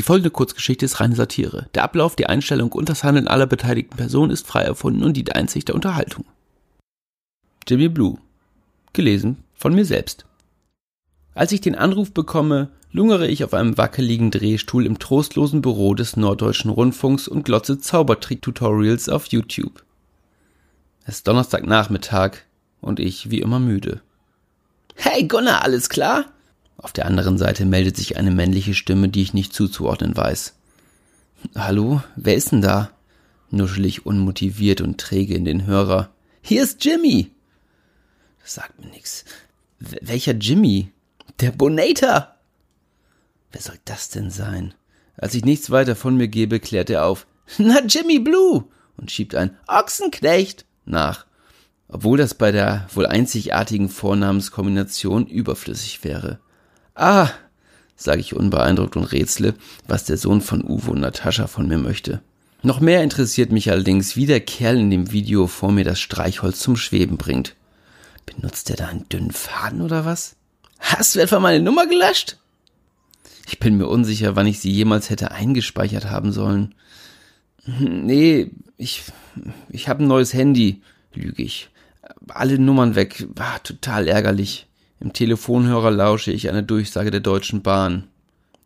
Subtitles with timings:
[0.00, 1.68] Die folgende Kurzgeschichte ist reine Satire.
[1.74, 5.36] Der Ablauf, die Einstellung und das Handeln aller beteiligten Personen ist frei erfunden und dient
[5.36, 6.24] einzig der Unterhaltung.
[7.68, 8.16] Jimmy Blue.
[8.94, 10.24] Gelesen von mir selbst.
[11.34, 16.16] Als ich den Anruf bekomme, lungere ich auf einem wackeligen Drehstuhl im trostlosen Büro des
[16.16, 19.84] Norddeutschen Rundfunks und glotze Zaubertrick-Tutorials auf YouTube.
[21.04, 22.38] Es ist Donnerstagnachmittag
[22.80, 24.00] und ich wie immer müde.
[24.94, 26.24] Hey Gunnar, alles klar?
[26.82, 30.54] Auf der anderen Seite meldet sich eine männliche Stimme, die ich nicht zuzuordnen weiß.
[31.54, 32.90] Hallo, wer ist denn da?
[33.50, 36.10] nuschel ich unmotiviert und träge in den Hörer.
[36.40, 37.30] Hier ist Jimmy.
[38.42, 39.24] Das sagt mir nix.
[39.78, 40.92] Welcher Jimmy?
[41.40, 42.34] Der Bonator.
[43.52, 44.74] Wer soll das denn sein?
[45.16, 47.26] Als ich nichts weiter von mir gebe, klärt er auf.
[47.58, 48.64] Na, Jimmy Blue!
[48.96, 51.26] und schiebt ein Ochsenknecht nach
[51.92, 56.38] obwohl das bei der wohl einzigartigen Vornamenskombination überflüssig wäre.
[56.94, 57.30] Ah,
[57.96, 59.54] sage ich unbeeindruckt und rätsle,
[59.86, 62.20] was der Sohn von Uwe und Natascha von mir möchte.
[62.62, 66.60] Noch mehr interessiert mich allerdings, wie der Kerl in dem Video vor mir das Streichholz
[66.60, 67.56] zum Schweben bringt.
[68.26, 70.36] Benutzt er da einen dünnen Faden oder was?
[70.78, 72.36] Hast du etwa meine Nummer gelöscht?
[73.46, 76.74] Ich bin mir unsicher, wann ich sie jemals hätte eingespeichert haben sollen.
[77.66, 79.04] Nee, ich,
[79.68, 80.82] ich habe ein neues Handy,
[81.14, 81.70] lüge ich
[82.28, 83.26] alle Nummern weg.
[83.34, 84.66] War total ärgerlich.
[85.00, 88.04] Im Telefonhörer lausche ich eine Durchsage der Deutschen Bahn.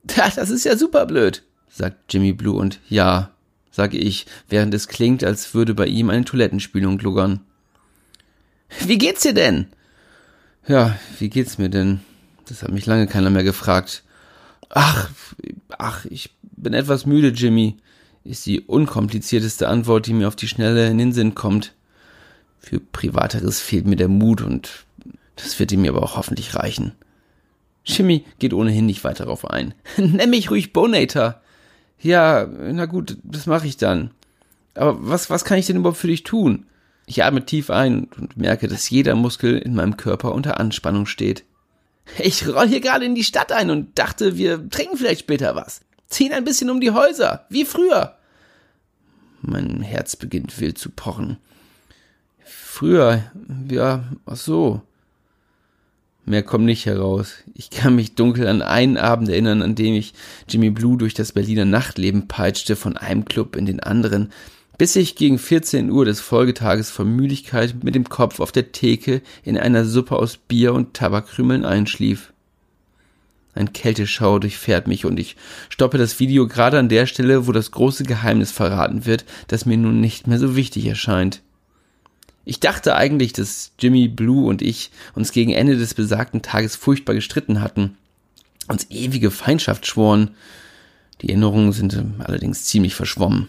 [0.36, 3.30] Das ist ja super blöd, sagt Jimmy Blue und ja,
[3.70, 7.41] sage ich, während es klingt, als würde bei ihm eine Toilettenspülung gluggern.
[8.80, 9.66] Wie geht's dir denn?
[10.66, 12.00] Ja, wie geht's mir denn?
[12.46, 14.02] Das hat mich lange keiner mehr gefragt.
[14.69, 15.08] Ach,
[15.78, 17.76] ach, ich bin etwas müde, Jimmy,
[18.24, 21.72] ist die unkomplizierteste Antwort, die mir auf die Schnelle in den Sinn kommt.
[22.58, 24.84] Für Privateres fehlt mir der Mut und
[25.36, 26.92] das wird ihm aber auch hoffentlich reichen.
[27.84, 29.74] Jimmy geht ohnehin nicht weiter darauf ein.
[29.96, 31.41] Nenn mich ruhig Bonator.
[32.00, 34.10] Ja, na gut, das mache ich dann.
[34.74, 36.66] Aber was, was kann ich denn überhaupt für dich tun?
[37.06, 41.44] Ich atme tief ein und merke, dass jeder Muskel in meinem Körper unter Anspannung steht.
[42.19, 45.80] Ich roll hier gerade in die Stadt ein und dachte, wir trinken vielleicht später was.
[46.09, 48.16] Ziehen ein bisschen um die Häuser, wie früher.
[49.41, 51.38] Mein Herz beginnt wild zu pochen.
[52.44, 53.22] Früher,
[53.70, 54.82] ja, ach so.
[56.26, 57.34] Mehr kommt nicht heraus.
[57.52, 60.14] Ich kann mich dunkel an einen Abend erinnern, an dem ich
[60.48, 64.30] Jimmy Blue durch das Berliner Nachtleben peitschte, von einem Club in den anderen,
[64.78, 69.20] bis ich gegen 14 Uhr des Folgetages vor Müdigkeit mit dem Kopf auf der Theke
[69.44, 72.32] in einer Suppe aus Bier und Tabakkrümeln einschlief.
[73.54, 75.36] Ein Kälteschauer durchfährt mich und ich
[75.68, 79.76] stoppe das Video gerade an der Stelle, wo das große Geheimnis verraten wird, das mir
[79.76, 81.42] nun nicht mehr so wichtig erscheint.
[82.44, 87.15] Ich dachte eigentlich, dass Jimmy Blue und ich uns gegen Ende des besagten Tages furchtbar
[87.15, 87.97] gestritten hatten,
[88.69, 90.34] uns ewige Feindschaft schworen.
[91.22, 93.49] Die Erinnerungen sind allerdings ziemlich verschwommen.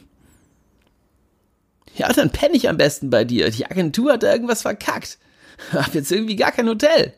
[1.96, 3.50] Ja, dann penne ich am besten bei dir.
[3.52, 5.18] Die Agentur hat da irgendwas verkackt.
[5.72, 7.14] Hab jetzt irgendwie gar kein Hotel.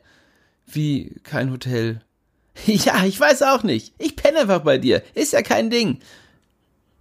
[0.65, 2.01] Wie kein Hotel?
[2.65, 3.93] Ja, ich weiß auch nicht.
[3.99, 5.03] Ich penne einfach bei dir.
[5.13, 5.99] Ist ja kein Ding.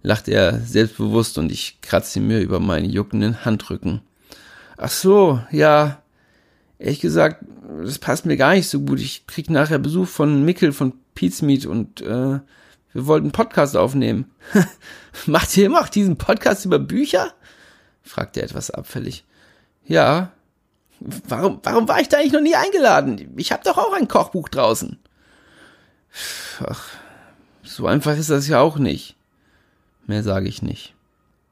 [0.03, 4.01] Lacht er selbstbewusst und ich kratze mir über meinen juckenden Handrücken.
[4.77, 6.01] Ach so, ja.
[6.79, 7.43] Ehrlich gesagt,
[7.83, 8.99] das passt mir gar nicht so gut.
[8.99, 12.39] Ich krieg nachher Besuch von Mickel von Pizmeet und äh,
[12.93, 14.31] wir wollten einen Podcast aufnehmen.
[15.25, 17.33] Macht ihr immer auch diesen Podcast über Bücher?
[18.03, 19.25] fragte er etwas abfällig.
[19.85, 20.31] Ja.
[20.99, 23.33] Warum, warum war ich da eigentlich noch nie eingeladen?
[23.37, 24.97] Ich habe doch auch ein Kochbuch draußen.
[26.65, 26.87] Ach,
[27.63, 29.15] so einfach ist das ja auch nicht.
[30.07, 30.95] Mehr sage ich nicht.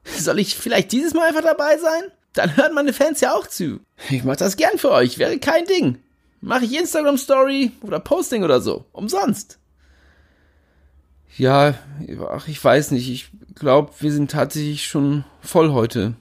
[0.04, 2.02] Soll ich vielleicht dieses Mal einfach dabei sein?
[2.36, 3.80] Dann hören meine Fans ja auch zu.
[4.10, 5.98] Ich mach das gern für euch, wäre kein Ding.
[6.42, 8.84] Mache ich Instagram Story oder Posting oder so.
[8.92, 9.58] Umsonst.
[11.38, 11.74] Ja,
[12.30, 13.10] ach, ich weiß nicht.
[13.10, 16.14] Ich glaube, wir sind tatsächlich schon voll heute.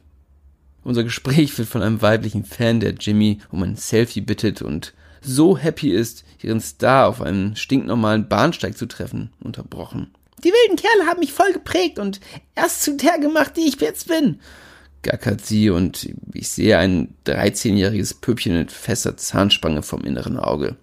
[0.85, 5.57] Unser Gespräch wird von einem weiblichen Fan, der Jimmy um ein Selfie bittet und so
[5.57, 10.13] happy ist, ihren Star auf einem stinknormalen Bahnsteig zu treffen, unterbrochen.
[10.43, 12.21] Die wilden Kerle haben mich voll geprägt und
[12.53, 14.39] erst zu der gemacht, die ich jetzt bin
[15.05, 20.75] gackert sie und ich sehe ein 13-jähriges Püppchen mit fester Zahnspange vom inneren Auge.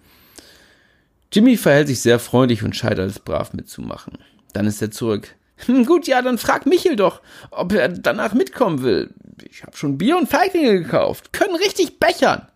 [1.31, 4.17] Jimmy verhält sich sehr freundlich und scheint alles brav mitzumachen.
[4.53, 5.35] Dann ist er zurück.
[5.65, 7.21] Hm, gut, ja, dann frag Michel doch,
[7.51, 9.13] ob er danach mitkommen will.
[9.49, 11.33] Ich hab schon Bier und Feiglinge gekauft.
[11.33, 12.47] Können richtig bechern.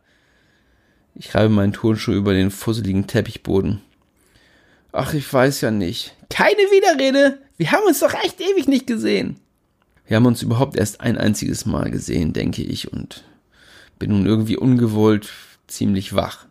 [1.16, 3.82] Ich reibe meinen Turnschuh über den fusseligen Teppichboden.
[4.94, 6.16] Ach, ich weiß ja nicht.
[6.30, 7.40] Keine Widerrede.
[7.58, 9.40] Wir haben uns doch echt ewig nicht gesehen.
[10.08, 13.24] Wir haben uns überhaupt erst ein einziges Mal gesehen, denke ich, und
[14.00, 15.30] bin nun irgendwie ungewollt
[15.68, 16.46] ziemlich wach.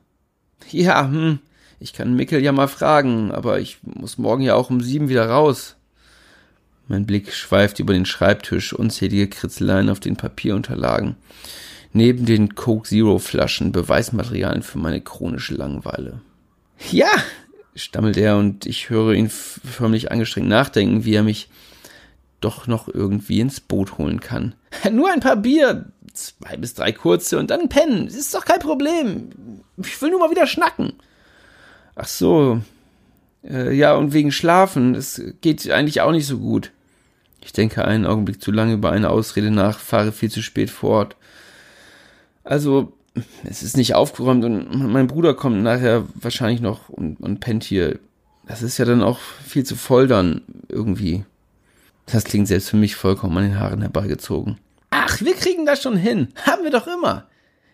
[0.70, 1.38] Ja, hm,
[1.80, 5.28] ich kann Mickel ja mal fragen, aber ich muss morgen ja auch um sieben wieder
[5.28, 5.76] raus.
[6.88, 11.16] Mein Blick schweift über den Schreibtisch, unzählige Kritzeleien auf den Papierunterlagen.
[11.92, 16.20] Neben den Coke Zero Flaschen Beweismaterialien für meine chronische Langeweile.
[16.92, 17.08] Ja,
[17.74, 21.48] stammelt er und ich höre ihn förmlich angestrengt nachdenken, wie er mich
[22.40, 24.54] doch noch irgendwie ins Boot holen kann.
[24.90, 28.06] Nur ein paar Bier, zwei bis drei kurze und dann pennen.
[28.06, 29.30] Das ist doch kein Problem.
[29.76, 30.94] Ich will nur mal wieder schnacken.
[31.94, 32.60] Ach so.
[33.44, 34.94] Äh, ja, und wegen Schlafen.
[34.94, 36.72] Es geht eigentlich auch nicht so gut.
[37.42, 41.16] Ich denke einen Augenblick zu lange über eine Ausrede nach, fahre viel zu spät fort.
[42.42, 42.92] Also,
[43.44, 47.98] es ist nicht aufgeräumt und mein Bruder kommt nachher wahrscheinlich noch und, und pennt hier.
[48.46, 51.24] Das ist ja dann auch viel zu voll dann irgendwie.
[52.06, 54.58] Das klingt selbst für mich vollkommen an den Haaren herbeigezogen.
[54.90, 56.28] Ach, wir kriegen das schon hin.
[56.46, 57.26] Haben wir doch immer.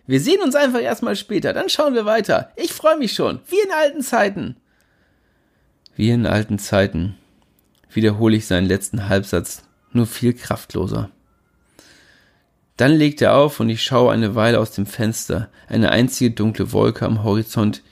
[0.06, 2.50] Wir sehen uns einfach erstmal später, dann schauen wir weiter.
[2.56, 4.56] Ich freue mich schon, wie in alten Zeiten.
[5.94, 7.16] Wie in alten Zeiten
[7.90, 9.62] wiederhole ich seinen letzten Halbsatz,
[9.92, 11.10] nur viel kraftloser.
[12.76, 16.72] Dann legt er auf und ich schaue eine Weile aus dem Fenster, eine einzige dunkle
[16.72, 17.82] Wolke am Horizont,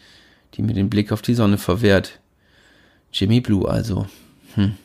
[0.54, 2.18] die mir den Blick auf die Sonne verwehrt.
[3.12, 4.06] Jimmy Blue also.
[4.54, 4.76] Hm.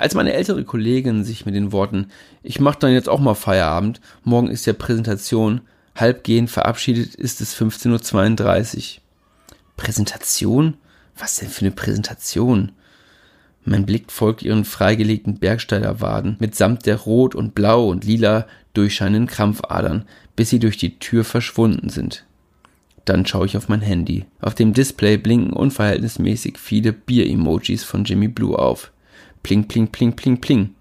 [0.00, 2.06] Als meine ältere Kollegin sich mit den Worten
[2.42, 5.60] Ich mach dann jetzt auch mal Feierabend, morgen ist ja Präsentation,
[5.94, 9.02] halbgehend verabschiedet, ist es 15.32 Uhr.
[9.76, 10.78] Präsentation?
[11.18, 12.72] Was denn für eine Präsentation?
[13.66, 20.06] Mein Blick folgt ihren freigelegten Bergsteigerwaden mitsamt der rot und blau und lila durchscheinenden Krampfadern,
[20.34, 22.24] bis sie durch die Tür verschwunden sind.
[23.04, 24.24] Dann schaue ich auf mein Handy.
[24.40, 28.92] Auf dem Display blinken unverhältnismäßig viele Bier-Emojis von Jimmy Blue auf.
[29.42, 30.74] Pling, pling, pling, pling, pling.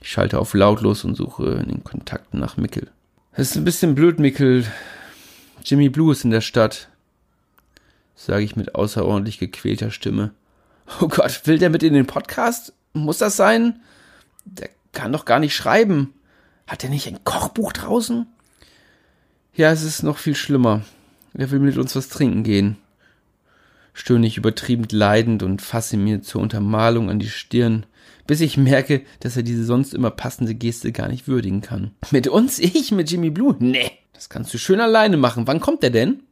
[0.00, 2.90] Ich schalte auf lautlos und suche in den Kontakten nach Mickel.
[3.32, 4.66] Es ist ein bisschen blöd, Mickel.
[5.64, 6.88] Jimmy Blue ist in der Stadt,
[8.14, 10.32] sage ich mit außerordentlich gequälter Stimme.
[11.00, 12.72] Oh Gott, will der mit in den Podcast?
[12.94, 13.80] Muss das sein?
[14.44, 16.14] Der kann doch gar nicht schreiben.
[16.66, 18.26] Hat er nicht ein Kochbuch draußen?
[19.54, 20.82] Ja, es ist noch viel schlimmer.
[21.34, 22.78] Er will mit uns was trinken gehen
[23.98, 27.84] stöhne ich übertrieben leidend und fasse mir zur Untermalung an die Stirn,
[28.28, 31.90] bis ich merke, dass er diese sonst immer passende Geste gar nicht würdigen kann.
[32.12, 32.60] Mit uns?
[32.60, 32.92] Ich?
[32.92, 33.56] Mit Jimmy Blue?
[33.58, 35.46] Nee, das kannst du schön alleine machen.
[35.48, 36.22] Wann kommt er denn?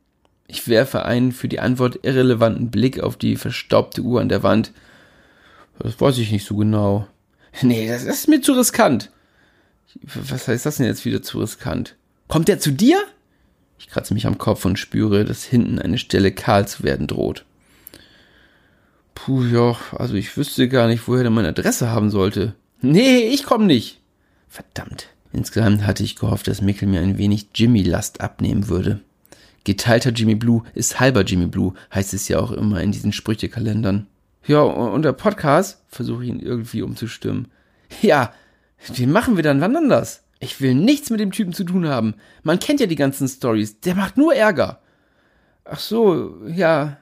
[0.46, 4.72] Ich werfe einen für die Antwort irrelevanten Blick auf die verstaubte Uhr an der Wand.
[5.80, 7.08] Das weiß ich nicht so genau.
[7.62, 9.10] Nee, das ist mir zu riskant.
[10.04, 11.96] Was heißt das denn jetzt wieder zu riskant?
[12.28, 12.98] Kommt er zu dir?
[13.78, 17.44] Ich kratze mich am Kopf und spüre, dass hinten eine Stelle kahl zu werden droht.
[19.16, 22.54] Puh, ja, also ich wüsste gar nicht, woher der meine Adresse haben sollte.
[22.82, 24.00] Nee, ich komm nicht.
[24.46, 25.08] Verdammt.
[25.32, 29.00] Insgesamt hatte ich gehofft, dass Mickel mir ein wenig Jimmy-Last abnehmen würde.
[29.64, 34.06] Geteilter Jimmy Blue ist halber Jimmy Blue, heißt es ja auch immer in diesen Sprüchekalendern.
[34.46, 37.48] Ja, und der Podcast, versuche ich ihn irgendwie umzustimmen.
[38.02, 38.32] Ja,
[38.96, 40.22] den machen wir dann wann anders?
[40.38, 42.14] Ich will nichts mit dem Typen zu tun haben.
[42.42, 43.80] Man kennt ja die ganzen Stories.
[43.80, 44.80] Der macht nur Ärger.
[45.64, 46.98] Ach so, ja,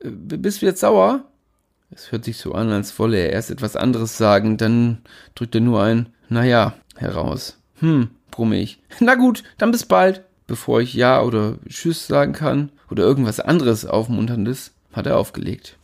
[0.00, 1.24] bist du jetzt sauer?
[1.90, 4.98] Es hört sich so an, als wolle er erst etwas anderes sagen, dann
[5.34, 7.58] drückt er nur ein Naja heraus.
[7.80, 8.80] Hm, brumme ich.
[9.00, 10.22] Na gut, dann bis bald.
[10.46, 15.76] Bevor ich Ja oder Tschüss sagen kann oder irgendwas anderes Aufmunterndes, hat er aufgelegt.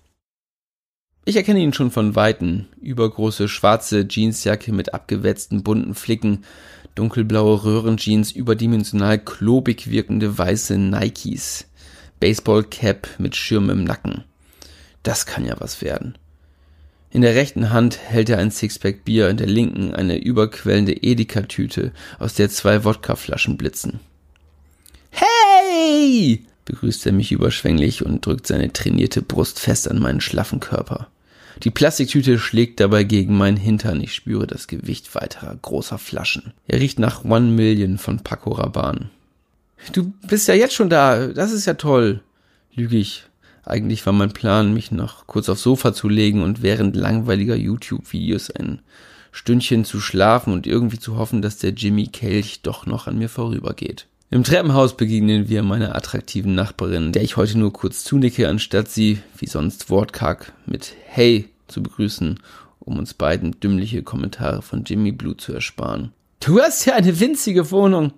[1.26, 2.66] Ich erkenne ihn schon von Weitem.
[2.81, 6.44] Übergroße schwarze Jeansjacke mit abgewetzten bunten Flicken,
[6.94, 11.66] dunkelblaue Röhrenjeans, überdimensional klobig wirkende weiße Nikes.
[12.25, 14.25] Baseballcap mit Schirm im Nacken.
[15.02, 16.16] Das kann ja was werden.
[17.11, 21.93] In der rechten Hand hält er ein Sixpack Bier, in der linken eine überquellende Edeka-Tüte,
[22.19, 24.00] aus der zwei Wodkaflaschen blitzen.
[25.11, 26.47] Hey!
[26.64, 31.09] begrüßt er mich überschwänglich und drückt seine trainierte Brust fest an meinen schlaffen Körper.
[31.62, 34.00] Die Plastiktüte schlägt dabei gegen meinen Hintern.
[34.00, 36.54] Ich spüre das Gewicht weiterer großer Flaschen.
[36.69, 39.11] Er riecht nach One Million von Paco Rabanne.
[39.93, 41.29] Du bist ja jetzt schon da.
[41.29, 42.23] Das ist ja toll.
[42.75, 43.25] Lüge ich.
[43.64, 48.50] Eigentlich war mein Plan, mich noch kurz aufs Sofa zu legen und während langweiliger YouTube-Videos
[48.50, 48.81] ein
[49.33, 53.29] Stündchen zu schlafen und irgendwie zu hoffen, dass der Jimmy Kelch doch noch an mir
[53.29, 54.07] vorübergeht.
[54.31, 59.19] Im Treppenhaus begegnen wir meiner attraktiven Nachbarin, der ich heute nur kurz zunicke, anstatt sie,
[59.38, 62.41] wie sonst wortkarg, mit Hey zu begrüßen,
[62.81, 66.12] um uns beiden dümmliche Kommentare von Jimmy Blue zu ersparen.
[66.41, 68.12] Du hast ja eine winzige Wohnung.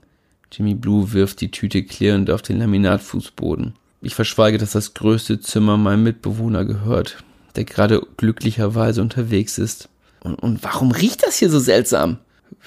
[0.53, 3.75] Jimmy Blue wirft die Tüte klirrend auf den Laminatfußboden.
[4.01, 7.25] Ich verschweige, dass das größte Zimmer meinem Mitbewohner gehört,
[7.57, 9.89] der gerade glücklicherweise unterwegs ist.
[10.21, 12.19] Und, und warum riecht das hier so seltsam?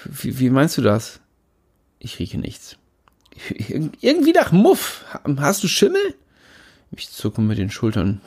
[0.05, 1.19] Wie, wie meinst du das?
[2.00, 2.77] Ich rieche nichts.
[4.01, 5.05] irgendwie nach Muff.
[5.38, 6.15] Hast du Schimmel?
[6.91, 8.21] Ich zucke mit den Schultern.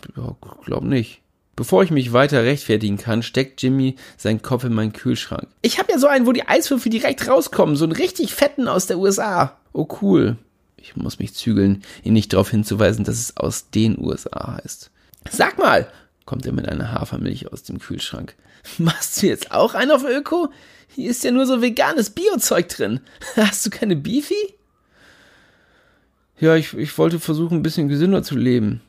[0.65, 1.22] Glaub nicht.
[1.55, 5.49] Bevor ich mich weiter rechtfertigen kann, steckt Jimmy seinen Kopf in meinen Kühlschrank.
[5.61, 8.87] Ich habe ja so einen, wo die Eiswürfel direkt rauskommen, so einen richtig fetten aus
[8.87, 9.59] der USA.
[9.73, 10.37] Oh cool.
[10.77, 14.91] Ich muss mich zügeln, ihn nicht darauf hinzuweisen, dass es aus den USA heißt.
[15.31, 15.87] Sag mal,
[16.25, 18.35] kommt er mit einer Hafermilch aus dem Kühlschrank.
[18.79, 20.49] Machst du jetzt auch einen auf Öko?
[20.89, 23.01] Hier ist ja nur so veganes Biozeug drin.
[23.37, 24.55] Hast du keine Beefy?
[26.39, 28.81] Ja, ich, ich wollte versuchen, ein bisschen gesünder zu leben.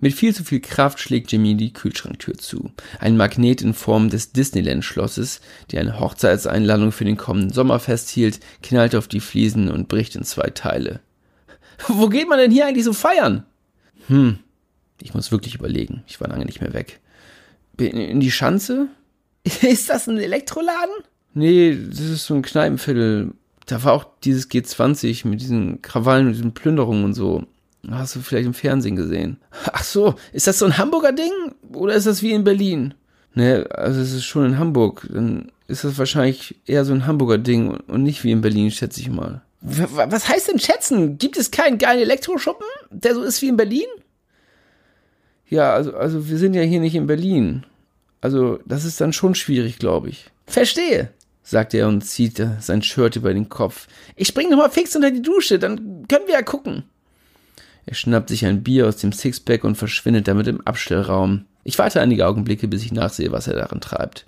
[0.00, 2.70] Mit viel zu viel Kraft schlägt Jimmy die Kühlschranktür zu.
[2.98, 8.94] Ein Magnet in Form des Disneyland-Schlosses, der eine Hochzeitseinladung für den kommenden Sommer festhielt, knallt
[8.94, 11.00] auf die Fliesen und bricht in zwei Teile.
[11.88, 13.44] Wo geht man denn hier eigentlich so feiern?
[14.06, 14.38] Hm,
[15.02, 16.02] ich muss wirklich überlegen.
[16.06, 17.00] Ich war lange nicht mehr weg.
[17.78, 18.88] In die Schanze?
[19.44, 20.94] Ist das ein Elektroladen?
[21.32, 23.32] Nee, das ist so ein Kneipenviertel.
[23.66, 27.46] Da war auch dieses G20 mit diesen Krawallen und diesen Plünderungen und so.
[27.88, 29.38] Hast du vielleicht im Fernsehen gesehen?
[29.72, 31.32] Ach so, ist das so ein Hamburger Ding?
[31.72, 32.94] Oder ist das wie in Berlin?
[33.34, 35.06] Ne, also es ist schon in Hamburg.
[35.10, 39.00] Dann ist das wahrscheinlich eher so ein Hamburger Ding und nicht wie in Berlin, schätze
[39.00, 39.42] ich mal.
[39.62, 41.18] Was heißt denn schätzen?
[41.18, 43.86] Gibt es keinen geilen Elektroschuppen, der so ist wie in Berlin?
[45.48, 47.66] Ja, also, also wir sind ja hier nicht in Berlin.
[48.20, 50.26] Also das ist dann schon schwierig, glaube ich.
[50.46, 51.10] Verstehe,
[51.42, 53.86] sagt er und zieht sein Shirt über den Kopf.
[54.16, 56.84] Ich spring nochmal fix unter die Dusche, dann können wir ja gucken.
[57.86, 61.44] Er schnappt sich ein Bier aus dem Sixpack und verschwindet damit im Abstellraum.
[61.64, 64.26] Ich warte einige Augenblicke, bis ich nachsehe, was er darin treibt.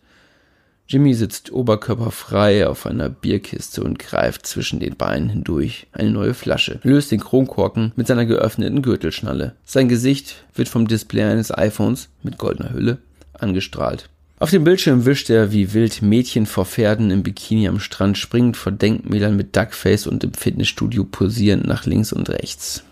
[0.88, 6.80] Jimmy sitzt oberkörperfrei auf einer Bierkiste und greift zwischen den Beinen hindurch eine neue Flasche,
[6.82, 9.54] löst den Kronkorken mit seiner geöffneten Gürtelschnalle.
[9.64, 12.98] Sein Gesicht wird vom Display eines iPhones mit goldener Hülle
[13.32, 14.10] angestrahlt.
[14.38, 18.56] Auf dem Bildschirm wischt er wie wild Mädchen vor Pferden im Bikini am Strand springend
[18.56, 22.82] vor Denkmälern mit Duckface und im Fitnessstudio posierend nach links und rechts.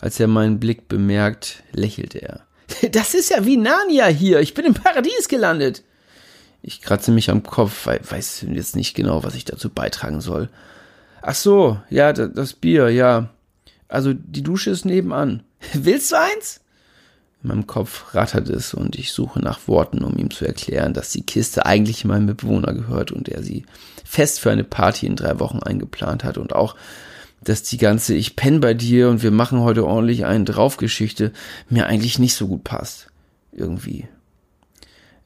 [0.00, 2.40] Als er meinen Blick bemerkt, lächelt er.
[2.92, 4.40] Das ist ja wie Narnia hier.
[4.40, 5.82] Ich bin im Paradies gelandet.
[6.62, 10.48] Ich kratze mich am Kopf, weil weiß jetzt nicht genau, was ich dazu beitragen soll.
[11.22, 13.30] Ach so, ja, das Bier, ja.
[13.88, 15.42] Also die Dusche ist nebenan.
[15.72, 16.60] Willst du eins?
[17.42, 21.10] In meinem Kopf rattert es und ich suche nach Worten, um ihm zu erklären, dass
[21.10, 23.64] die Kiste eigentlich meinem Mitbewohner gehört und er sie
[24.04, 26.74] fest für eine Party in drei Wochen eingeplant hat und auch,
[27.42, 31.32] dass die ganze Ich penn bei dir und wir machen heute ordentlich einen draufgeschichte
[31.68, 33.08] mir eigentlich nicht so gut passt.
[33.52, 34.06] Irgendwie.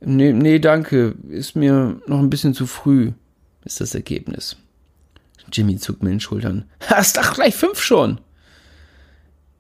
[0.00, 1.14] Nee, nee, danke.
[1.28, 3.12] Ist mir noch ein bisschen zu früh,
[3.64, 4.57] ist das Ergebnis.
[5.52, 6.64] Jimmy zuckt mir den Schultern.
[6.81, 8.21] Hast doch gleich fünf schon.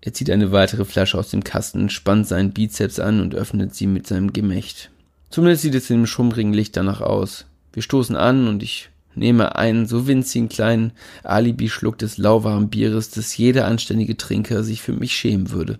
[0.00, 3.86] Er zieht eine weitere Flasche aus dem Kasten, spannt seinen Bizeps an und öffnet sie
[3.86, 4.90] mit seinem Gemächt.
[5.30, 7.46] Zumindest sieht es in dem schummrigen Licht danach aus.
[7.72, 10.92] Wir stoßen an und ich nehme einen so winzigen kleinen
[11.24, 15.78] Alibi-Schluck des lauwarmen Bieres, dass jeder anständige Trinker sich für mich schämen würde.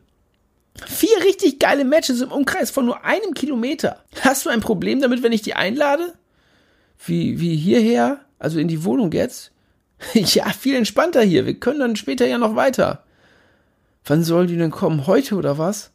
[0.87, 4.03] Vier richtig geile Matches im Umkreis von nur einem Kilometer.
[4.21, 6.15] Hast du ein Problem damit, wenn ich die einlade?
[7.05, 8.21] Wie, wie hierher?
[8.39, 9.53] Also in die Wohnung jetzt?
[10.15, 11.47] ja, viel entspannter hier.
[11.47, 13.05] Wir können dann später ja noch weiter.
[14.05, 15.07] Wann sollen die denn kommen?
[15.07, 15.91] Heute oder was?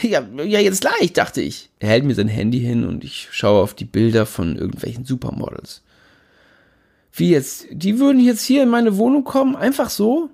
[0.00, 1.68] Ja, ja, jetzt gleich, dachte ich.
[1.78, 5.82] Er hält mir sein Handy hin und ich schaue auf die Bilder von irgendwelchen Supermodels.
[7.12, 7.66] Wie jetzt?
[7.70, 9.54] Die würden jetzt hier in meine Wohnung kommen?
[9.54, 10.30] Einfach so?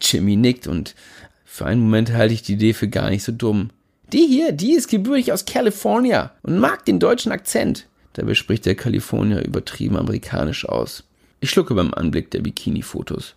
[0.00, 0.94] Jimmy nickt und
[1.44, 3.70] für einen Moment halte ich die Idee für gar nicht so dumm.
[4.12, 7.86] Die hier, die ist gebürtig aus California und mag den deutschen Akzent.
[8.14, 11.04] Dabei spricht der Kalifornier übertrieben amerikanisch aus.
[11.38, 13.34] Ich schlucke beim Anblick der Bikini-Fotos.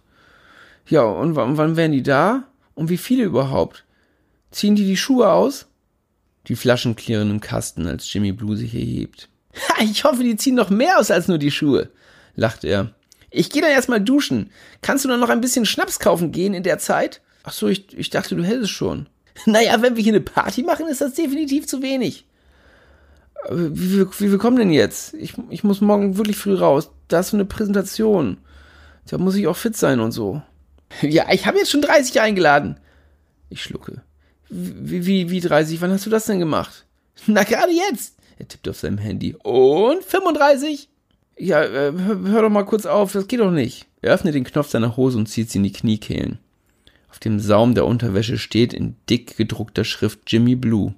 [0.90, 2.44] Ja, und wann, wann wären die da?
[2.76, 3.86] Und wie viele überhaupt?
[4.52, 5.68] Ziehen die die Schuhe aus?
[6.48, 9.30] Die Flaschen klirren im Kasten, als Jimmy Blue sich erhebt.
[9.56, 11.90] Ha, ich hoffe, die ziehen noch mehr aus als nur die Schuhe,
[12.36, 12.94] lacht er.
[13.30, 14.52] Ich gehe dann erstmal duschen.
[14.82, 17.22] Kannst du dann noch ein bisschen Schnaps kaufen gehen in der Zeit?
[17.44, 19.08] Ach so, ich, ich dachte, du hättest schon.
[19.48, 22.26] Naja, wenn wir hier eine Party machen, ist das definitiv zu wenig.
[23.50, 25.16] Wie, wie, wie wir kommen denn jetzt?
[25.16, 26.92] Ich, ich muss morgen wirklich früh raus.
[27.08, 28.38] Da hast du eine Präsentation.
[29.10, 30.44] Da muss ich auch fit sein und so.
[31.02, 32.80] Ja, ich habe jetzt schon 30 eingeladen.
[33.50, 34.04] Ich schlucke.
[34.50, 35.82] Wie, wie, wie 30?
[35.82, 36.86] Wann hast du das denn gemacht?
[37.26, 38.16] Na, gerade jetzt.
[38.38, 39.36] Er tippt auf seinem Handy.
[39.44, 40.90] Und 35?
[41.38, 43.88] Ja, äh, hör, hör doch mal kurz auf, das geht doch nicht.
[44.02, 46.40] Er öffnet den Knopf seiner Hose und zieht sie in die Kniekehlen.
[47.10, 50.94] Auf dem Saum der Unterwäsche steht in dick gedruckter Schrift Jimmy Blue.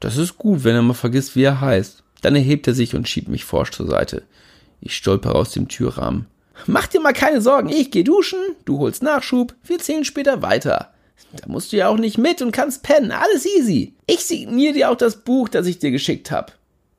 [0.00, 2.02] Das ist gut, wenn er mal vergisst, wie er heißt.
[2.22, 4.22] Dann erhebt er sich und schiebt mich forsch zur Seite.
[4.80, 6.26] Ich stolper aus dem Türrahmen.
[6.66, 10.92] Mach dir mal keine Sorgen, ich geh duschen, du holst Nachschub, wir zählen später weiter.
[11.32, 13.94] Da musst du ja auch nicht mit und kannst pennen, alles easy.
[14.06, 16.52] Ich signiere dir auch das Buch, das ich dir geschickt hab.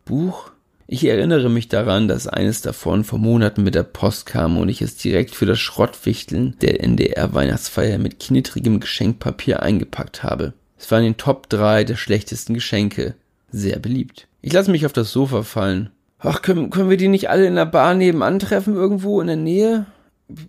[0.06, 0.52] Buch?
[0.86, 4.82] Ich erinnere mich daran, dass eines davon vor Monaten mit der Post kam und ich
[4.82, 10.54] es direkt für das Schrottwichteln der NDR-Weihnachtsfeier mit knittrigem Geschenkpapier eingepackt habe.
[10.78, 13.16] Es war in den Top 3 der schlechtesten Geschenke.
[13.52, 14.28] sehr beliebt.
[14.42, 15.92] Ich lasse mich auf das Sofa fallen.
[16.20, 19.36] Ach, können, können wir die nicht alle in der Bar nebenan treffen, irgendwo in der
[19.36, 19.86] Nähe?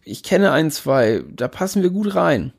[0.02, 2.52] Ich kenne ein, zwei, da passen wir gut rein.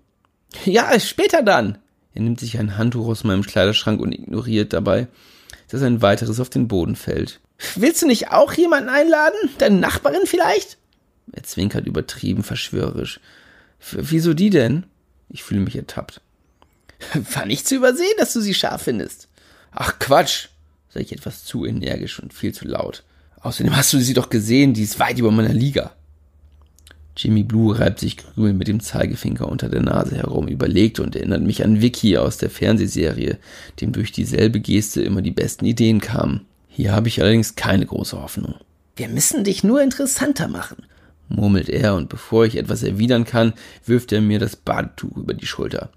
[0.63, 1.77] Ja, später dann.
[2.13, 5.08] Er nimmt sich ein Handtuch aus meinem Kleiderschrank und ignoriert dabei,
[5.70, 7.41] dass ein weiteres auf den Boden fällt.
[7.76, 9.38] Willst du nicht auch jemanden einladen?
[9.58, 10.78] Deine Nachbarin vielleicht?
[11.32, 13.20] Er zwinkert übertrieben verschwörerisch.
[13.92, 14.86] Wieso die denn?
[15.30, 16.22] Ich fühle mich ertappt.
[17.34, 19.28] War nicht zu übersehen, dass du sie scharf findest.
[19.72, 20.48] Ach Quatsch,
[20.90, 23.04] sage ich etwas zu energisch und viel zu laut.
[23.42, 25.96] Außerdem hast du sie doch gesehen, die ist weit über meiner Liga.
[27.18, 31.44] Jimmy Blue reibt sich grün mit dem Zeigefinger unter der Nase herum, überlegt und erinnert
[31.44, 33.38] mich an Vicky aus der Fernsehserie,
[33.80, 36.46] dem durch dieselbe Geste immer die besten Ideen kamen.
[36.75, 38.55] Hier habe ich allerdings keine große Hoffnung.
[38.98, 40.86] Wir müssen dich nur interessanter machen,
[41.29, 43.53] murmelt er, und bevor ich etwas erwidern kann,
[43.86, 45.89] wirft er mir das Badetuch über die Schulter.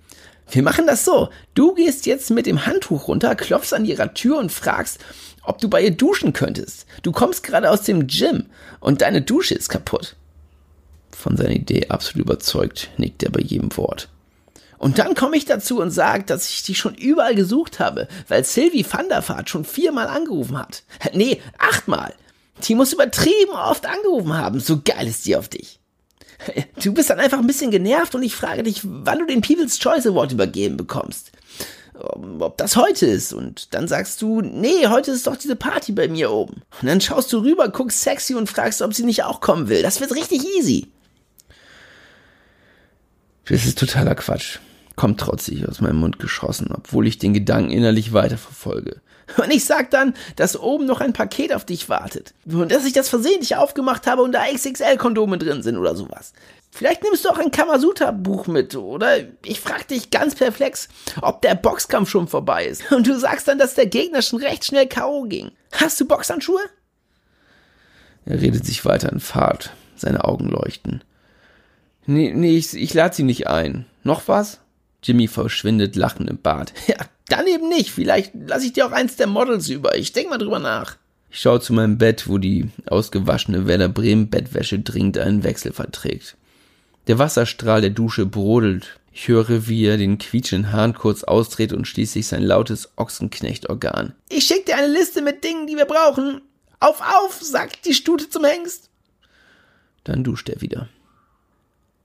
[0.49, 1.31] Wir machen das so.
[1.55, 5.05] Du gehst jetzt mit dem Handtuch runter, klopfst an ihrer Tür und fragst,
[5.43, 6.87] ob du bei ihr duschen könntest.
[7.03, 8.47] Du kommst gerade aus dem Gym
[8.79, 10.15] und deine Dusche ist kaputt.
[11.11, 14.11] Von seiner Idee absolut überzeugt, nickt er bei jedem Wort.
[14.79, 18.45] Und dann komme ich dazu und sage, dass ich dich schon überall gesucht habe, weil
[18.45, 20.85] Sylvie van der Vaart schon viermal angerufen hat.
[21.13, 22.15] Nee, achtmal.
[22.65, 24.61] Die muss übertrieben oft angerufen haben.
[24.61, 25.81] So geil ist die auf dich.
[26.83, 29.79] Du bist dann einfach ein bisschen genervt und ich frage dich, wann du den People's
[29.79, 31.33] Choice Award übergeben bekommst.
[31.95, 33.33] Ob das heute ist.
[33.33, 36.63] Und dann sagst du, nee, heute ist doch diese Party bei mir oben.
[36.81, 39.83] Und dann schaust du rüber, guckst sexy und fragst, ob sie nicht auch kommen will.
[39.83, 40.87] Das wird richtig easy.
[43.47, 44.59] Das ist totaler Quatsch.
[44.99, 49.01] Kommt trotzig aus meinem Mund geschossen, obwohl ich den Gedanken innerlich weiterverfolge.
[49.37, 52.35] Und ich sag dann, dass oben noch ein Paket auf dich wartet.
[52.47, 56.33] Und dass ich das versehentlich aufgemacht habe und da XXL-Kondome drin sind oder sowas.
[56.73, 60.89] Vielleicht nimmst du auch ein Kamasutra-Buch mit, oder ich frag dich ganz perplex,
[61.23, 62.91] ob der Boxkampf schon vorbei ist.
[62.91, 65.27] Und du sagst dann, dass der Gegner schon recht schnell K.O.
[65.29, 65.53] ging.
[65.71, 66.63] Hast du Boxhandschuhe?
[68.27, 69.71] Er redet sich weiter in Fahrt.
[69.95, 71.05] Seine Augen leuchten.
[72.05, 73.87] Nee, nee, ich, ich lade sie nicht ein.
[74.03, 74.59] Noch was?
[75.03, 76.73] Jimmy verschwindet lachend im Bad.
[76.87, 76.97] Ja,
[77.29, 77.91] dann eben nicht.
[77.91, 79.97] Vielleicht lasse ich dir auch eins der Models über.
[79.97, 80.97] Ich denk mal drüber nach.
[81.31, 86.37] Ich schaue zu meinem Bett, wo die ausgewaschene Werder Bremen Bettwäsche dringend einen Wechsel verträgt.
[87.07, 88.99] Der Wasserstrahl der Dusche brodelt.
[89.13, 94.15] Ich höre, wie er den quietschenden Hahn kurz ausdreht und schließlich sein lautes Ochsenknechtorgan.
[94.29, 96.41] Ich schick dir eine Liste mit Dingen, die wir brauchen.
[96.81, 98.91] Auf, auf, sagt die Stute zum Hengst.
[100.05, 100.89] Dann duscht er wieder.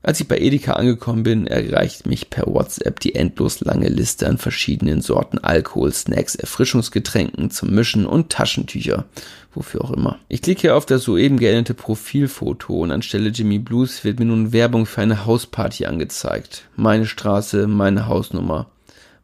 [0.06, 4.38] Als ich bei Edeka angekommen bin, erreicht mich per WhatsApp die endlos lange Liste an
[4.38, 9.06] verschiedenen Sorten Alkohol, Snacks, Erfrischungsgetränken zum Mischen und Taschentücher.
[9.54, 10.20] Wofür auch immer.
[10.28, 14.86] Ich klicke auf das soeben geänderte Profilfoto und anstelle Jimmy Blues wird mir nun Werbung
[14.86, 16.66] für eine Hausparty angezeigt.
[16.76, 18.72] Meine Straße, meine Hausnummer,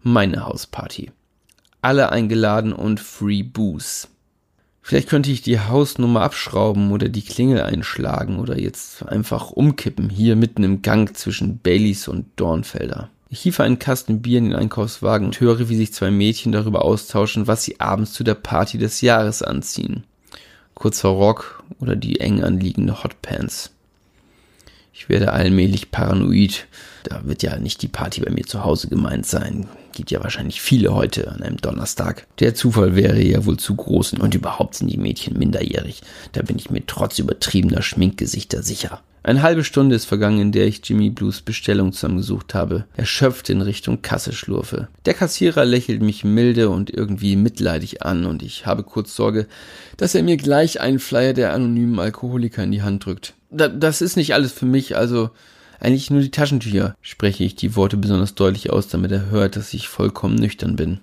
[0.02, 1.12] meine Hausparty.
[1.82, 4.08] Alle eingeladen und Free Booze.
[4.82, 10.36] Vielleicht könnte ich die Hausnummer abschrauben oder die Klingel einschlagen oder jetzt einfach umkippen, hier
[10.36, 13.10] mitten im Gang zwischen Baileys und Dornfelder.
[13.32, 16.84] Ich hiefe einen Kasten Bier in den Einkaufswagen und höre, wie sich zwei Mädchen darüber
[16.84, 20.04] austauschen, was sie abends zu der Party des Jahres anziehen.
[20.74, 23.72] Kurzer Rock oder die eng anliegende Hotpants.
[24.94, 26.68] Ich werde allmählich paranoid.
[27.10, 29.68] Da wird ja nicht die Party bei mir zu Hause gemeint sein
[30.00, 32.26] gibt ja wahrscheinlich viele heute an einem Donnerstag.
[32.40, 36.02] Der Zufall wäre ja wohl zu groß und überhaupt sind die Mädchen minderjährig.
[36.32, 39.02] Da bin ich mir trotz übertriebener Schminkgesichter sicher.
[39.24, 43.62] Eine halbe Stunde ist vergangen, in der ich Jimmy Blues Bestellung zusammengesucht habe, erschöpft in
[43.62, 44.88] Richtung Kasse schlurfe.
[45.06, 49.48] Der Kassierer lächelt mich milde und irgendwie mitleidig an und ich habe kurz Sorge,
[49.98, 53.34] dass er mir gleich einen Flyer der anonymen Alkoholiker in die Hand drückt.
[53.52, 55.32] Da, das ist nicht alles für mich, also
[55.80, 59.74] eigentlich nur die Taschentücher, spreche ich die Worte besonders deutlich aus, damit er hört, dass
[59.74, 61.00] ich vollkommen nüchtern bin.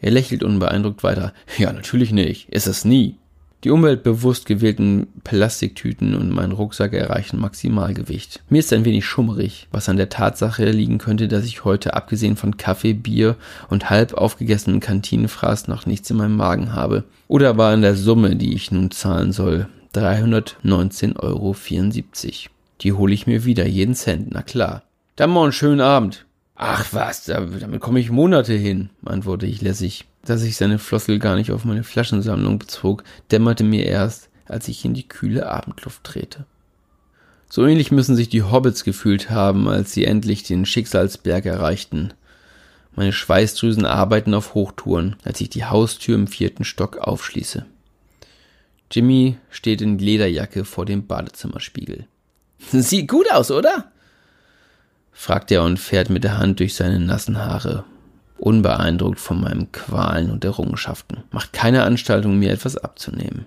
[0.00, 1.32] Er lächelt unbeeindruckt weiter.
[1.56, 2.48] Ja, natürlich nicht.
[2.50, 3.16] Ist es nie.
[3.64, 8.42] Die umweltbewusst gewählten Plastiktüten und mein Rucksack erreichen Maximalgewicht.
[8.50, 12.36] Mir ist ein wenig schummerig, was an der Tatsache liegen könnte, dass ich heute abgesehen
[12.36, 13.36] von Kaffee, Bier
[13.70, 17.04] und halb aufgegessenen Kantinenfraß noch nichts in meinem Magen habe.
[17.26, 21.56] Oder war an der Summe, die ich nun zahlen soll, 319,74 Euro.
[22.84, 24.82] Die hole ich mir wieder, jeden Cent, na klar.
[25.16, 26.26] Dann einen schönen Abend.
[26.54, 30.04] Ach was, damit komme ich Monate hin, antworte ich lässig.
[30.22, 34.84] Dass ich seine Flossel gar nicht auf meine Flaschensammlung bezog, dämmerte mir erst, als ich
[34.84, 36.44] in die kühle Abendluft drehte.
[37.48, 42.12] So ähnlich müssen sich die Hobbits gefühlt haben, als sie endlich den Schicksalsberg erreichten.
[42.96, 47.64] Meine Schweißdrüsen arbeiten auf Hochtouren, als ich die Haustür im vierten Stock aufschließe.
[48.90, 52.06] Jimmy steht in Lederjacke vor dem Badezimmerspiegel.
[52.72, 53.90] Sieht gut aus, oder?
[55.12, 57.84] fragt er und fährt mit der Hand durch seine nassen Haare.
[58.36, 63.46] unbeeindruckt von meinen Qualen und Errungenschaften, macht keine Anstaltung, mir etwas abzunehmen.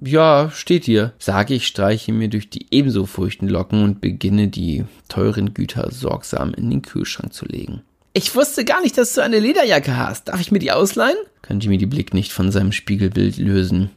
[0.00, 4.84] Ja, steht hier, sage ich, streiche mir durch die ebenso feuchten Locken und beginne die
[5.08, 7.82] teuren Güter sorgsam in den Kühlschrank zu legen.
[8.12, 10.28] Ich wusste gar nicht, dass du eine Lederjacke hast.
[10.28, 11.16] Darf ich mir die ausleihen?
[11.42, 13.90] Kann Jimmy die Blick nicht von seinem Spiegelbild lösen.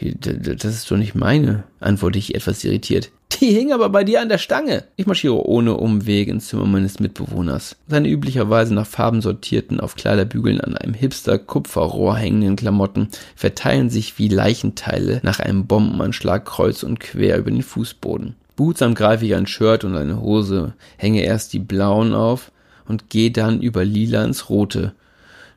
[0.00, 3.10] Das ist doch nicht meine, antworte ich etwas irritiert.
[3.40, 4.84] Die hing aber bei dir an der Stange.
[4.96, 7.76] Ich marschiere ohne Umweg ins Zimmer meines Mitbewohners.
[7.86, 14.28] Seine üblicherweise nach Farben sortierten, auf Kleiderbügeln an einem Hipster-Kupferrohr hängenden Klamotten verteilen sich wie
[14.28, 18.36] Leichenteile nach einem Bombenanschlag kreuz und quer über den Fußboden.
[18.54, 22.52] Behutsam greife ich ein Shirt und eine Hose, hänge erst die blauen auf
[22.86, 24.94] und gehe dann über lila ins rote.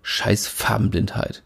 [0.02, 1.44] Scheiß Farbenblindheit.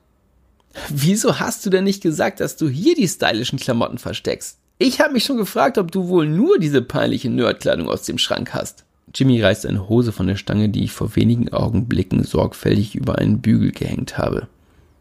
[0.89, 4.57] Wieso hast du denn nicht gesagt, dass du hier die stylischen Klamotten versteckst?
[4.79, 8.53] Ich habe mich schon gefragt, ob du wohl nur diese peinliche Nerdkleidung aus dem Schrank
[8.53, 8.86] hast.
[9.13, 13.41] Jimmy reißt eine Hose von der Stange, die ich vor wenigen Augenblicken sorgfältig über einen
[13.41, 14.47] Bügel gehängt habe.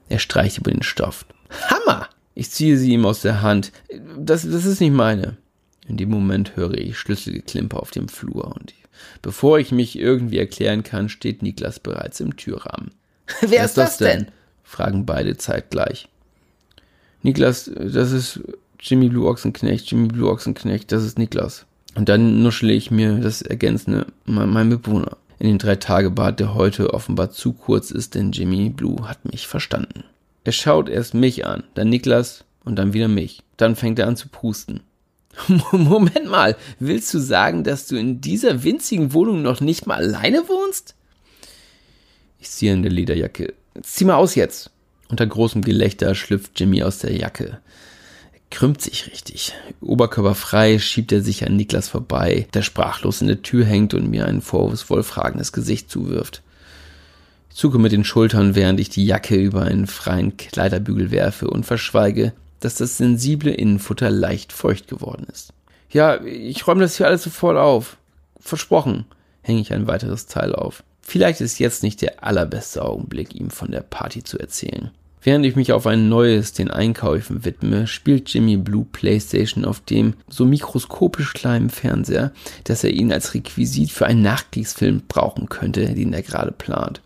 [0.08, 1.24] Er streicht über den Stoff.
[1.68, 2.08] Hammer!
[2.34, 3.72] Ich ziehe sie ihm aus der Hand.
[4.16, 5.36] Das, das ist nicht meine.
[5.86, 8.74] In dem Moment höre ich Schlüsselgeklimper auf dem Flur und
[9.20, 12.92] bevor ich mich irgendwie erklären kann, steht Niklas bereits im Türrahmen.
[13.40, 14.28] Wer ist das denn?
[14.72, 16.08] Fragen beide zeitgleich.
[17.22, 18.40] Niklas, das ist
[18.80, 21.66] Jimmy Blue Ochsenknecht, Jimmy Blue Ochsenknecht, das ist Niklas.
[21.94, 25.18] Und dann nuschle ich mir das Ergänzende, mein, mein Mitbewohner.
[25.38, 29.24] In den drei Tage Bad, der heute offenbar zu kurz ist, denn Jimmy Blue hat
[29.30, 30.04] mich verstanden.
[30.44, 33.42] Er schaut erst mich an, dann Niklas und dann wieder mich.
[33.56, 34.80] Dann fängt er an zu pusten.
[35.72, 40.48] Moment mal, willst du sagen, dass du in dieser winzigen Wohnung noch nicht mal alleine
[40.48, 40.94] wohnst?
[42.38, 44.70] Ich ziehe in der Lederjacke Zieh mal aus jetzt.
[45.08, 47.58] Unter großem Gelächter schlüpft Jimmy aus der Jacke.
[48.50, 49.54] Krümmt sich richtig.
[49.80, 54.26] Oberkörperfrei schiebt er sich an Niklas vorbei, der sprachlos in der Tür hängt und mir
[54.26, 56.42] ein vorwurfsvoll fragendes Gesicht zuwirft.
[57.50, 61.64] Ich zucke mit den Schultern, während ich die Jacke über einen freien Kleiderbügel werfe und
[61.64, 65.52] verschweige, dass das sensible Innenfutter leicht feucht geworden ist.
[65.90, 67.98] Ja, ich räume das hier alles sofort auf.
[68.40, 69.04] Versprochen,
[69.42, 70.82] hänge ich ein weiteres Teil auf.
[71.02, 74.90] Vielleicht ist jetzt nicht der allerbeste Augenblick, ihm von der Party zu erzählen.
[75.24, 80.14] Während ich mich auf ein neues, den Einkäufen widme, spielt Jimmy Blue Playstation auf dem
[80.28, 82.32] so mikroskopisch kleinen Fernseher,
[82.64, 87.02] dass er ihn als Requisit für einen Nachkriegsfilm brauchen könnte, den er gerade plant.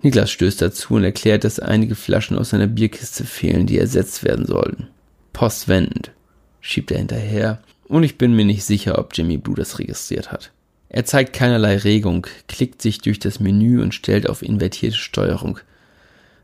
[0.00, 4.46] Niklas stößt dazu und erklärt, dass einige Flaschen aus seiner Bierkiste fehlen, die ersetzt werden
[4.46, 4.88] sollten.
[5.34, 6.12] Postwendend,
[6.60, 10.52] schiebt er hinterher, und ich bin mir nicht sicher, ob Jimmy Blue das registriert hat.
[10.88, 15.58] Er zeigt keinerlei Regung, klickt sich durch das Menü und stellt auf invertierte Steuerung.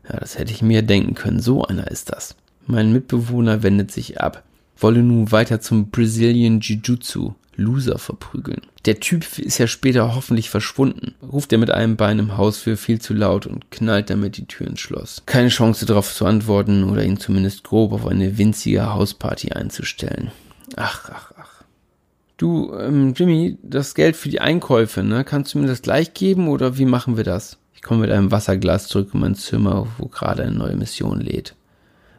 [0.07, 2.35] Ja, das hätte ich mir denken können, so einer ist das.
[2.67, 4.43] Mein Mitbewohner wendet sich ab,
[4.77, 8.61] wolle nun weiter zum Brazilian Jiu-Jitsu, Loser verprügeln.
[8.85, 12.77] Der Typ ist ja später hoffentlich verschwunden, ruft er mit einem Bein im Haus für
[12.77, 15.23] viel zu laut und knallt damit die Tür ins Schloss.
[15.25, 20.31] Keine Chance darauf zu antworten oder ihn zumindest grob auf eine winzige Hausparty einzustellen.
[20.75, 21.34] Ach, ach, ach.
[22.37, 25.23] Du, ähm, Jimmy, das Geld für die Einkäufe, ne?
[25.23, 27.57] Kannst du mir das gleich geben oder wie machen wir das?
[27.73, 31.55] Ich komme mit einem Wasserglas zurück in mein Zimmer, wo gerade eine neue Mission lädt.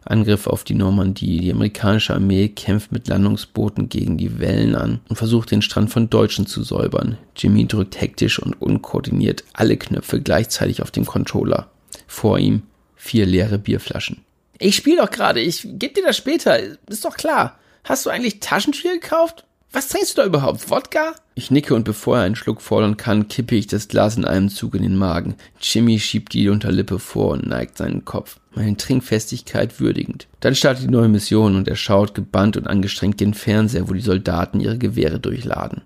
[0.07, 1.41] Angriff auf die Normandie.
[1.41, 6.09] Die amerikanische Armee kämpft mit Landungsbooten gegen die Wellen an und versucht den Strand von
[6.09, 7.19] Deutschen zu säubern.
[7.37, 11.69] Jimmy drückt hektisch und unkoordiniert alle Knöpfe gleichzeitig auf dem Controller.
[12.07, 12.63] Vor ihm
[12.95, 14.25] vier leere Bierflaschen.
[14.59, 17.59] Ich spiel doch gerade, ich geb dir das später, ist doch klar.
[17.85, 19.45] Hast du eigentlich Taschentücher gekauft?
[19.73, 20.71] Was trinkst du da überhaupt?
[20.71, 21.15] Wodka?
[21.35, 24.49] Ich nicke und bevor er einen Schluck fordern kann, kippe ich das Glas in einem
[24.49, 25.35] Zug in den Magen.
[25.61, 30.29] Jimmy schiebt die Unterlippe vor und neigt seinen Kopf, meine Trinkfestigkeit würdigend.
[30.41, 34.01] Dann startet die neue Mission und er schaut gebannt und angestrengt den Fernseher, wo die
[34.01, 35.83] Soldaten ihre Gewehre durchladen.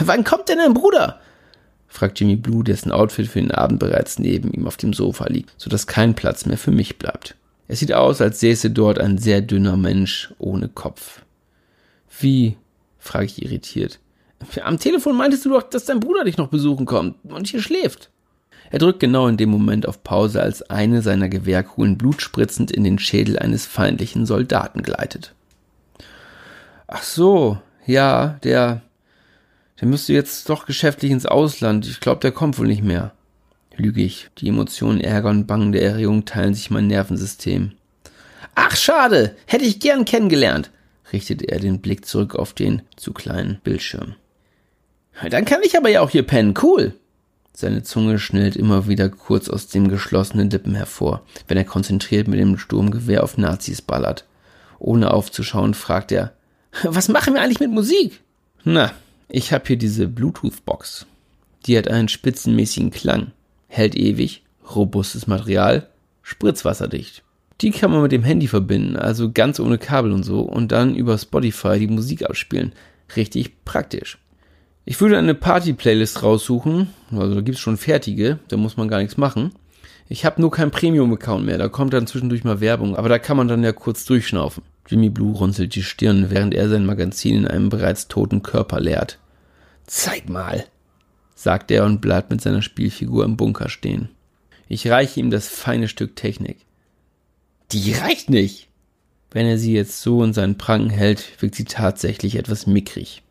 [0.00, 1.20] Wann kommt denn dein Bruder?
[1.88, 5.52] fragt Jimmy Blue, dessen Outfit für den Abend bereits neben ihm auf dem Sofa liegt,
[5.56, 7.36] sodass kein Platz mehr für mich bleibt.
[7.68, 11.22] Es sieht aus, als säße dort ein sehr dünner Mensch ohne Kopf.
[12.20, 12.56] Wie?
[13.04, 14.00] Frage ich irritiert.
[14.62, 18.10] Am Telefon meintest du doch, dass dein Bruder dich noch besuchen kommt und hier schläft.
[18.70, 22.98] Er drückt genau in dem Moment auf Pause, als eine seiner Gewehrkugeln blutspritzend in den
[22.98, 25.34] Schädel eines feindlichen Soldaten gleitet.
[26.86, 28.82] Ach so, ja, der,
[29.80, 31.86] der müsste jetzt doch geschäftlich ins Ausland.
[31.86, 33.12] Ich glaube, der kommt wohl nicht mehr.
[33.76, 34.30] Lüge ich.
[34.38, 37.72] Die Emotionen Ärger und Bangen der Erregung teilen sich mein Nervensystem.
[38.54, 39.36] Ach, schade.
[39.46, 40.70] Hätte ich gern kennengelernt
[41.14, 44.16] richtet er den Blick zurück auf den zu kleinen Bildschirm.
[45.30, 46.94] Dann kann ich aber ja auch hier pennen, cool.
[47.52, 52.40] Seine Zunge schnellt immer wieder kurz aus dem geschlossenen Lippen hervor, wenn er konzentriert mit
[52.40, 54.24] dem Sturmgewehr auf Nazis ballert.
[54.80, 56.32] Ohne aufzuschauen, fragt er,
[56.82, 58.20] was machen wir eigentlich mit Musik?
[58.64, 58.92] Na,
[59.28, 61.06] ich hab hier diese Bluetooth-Box.
[61.66, 63.30] Die hat einen spitzenmäßigen Klang,
[63.68, 64.42] hält ewig,
[64.74, 65.88] robustes Material,
[66.22, 67.22] spritzwasserdicht.
[67.60, 70.96] Die kann man mit dem Handy verbinden, also ganz ohne Kabel und so, und dann
[70.96, 72.72] über Spotify die Musik abspielen.
[73.16, 74.18] Richtig praktisch.
[74.84, 79.16] Ich würde eine Party-Playlist raussuchen, also da gibt's schon fertige, da muss man gar nichts
[79.16, 79.52] machen.
[80.08, 83.38] Ich habe nur keinen Premium-Account mehr, da kommt dann zwischendurch mal Werbung, aber da kann
[83.38, 84.62] man dann ja kurz durchschnaufen.
[84.86, 89.18] Jimmy Blue runzelt die Stirn, während er sein Magazin in einem bereits toten Körper leert.
[89.86, 90.66] Zeig mal,
[91.34, 94.10] sagt er und bleibt mit seiner Spielfigur im Bunker stehen.
[94.68, 96.58] Ich reiche ihm das feine Stück Technik.
[97.72, 98.68] Die reicht nicht!
[99.30, 103.22] Wenn er sie jetzt so in seinen Pranken hält, wirkt sie tatsächlich etwas mickrig.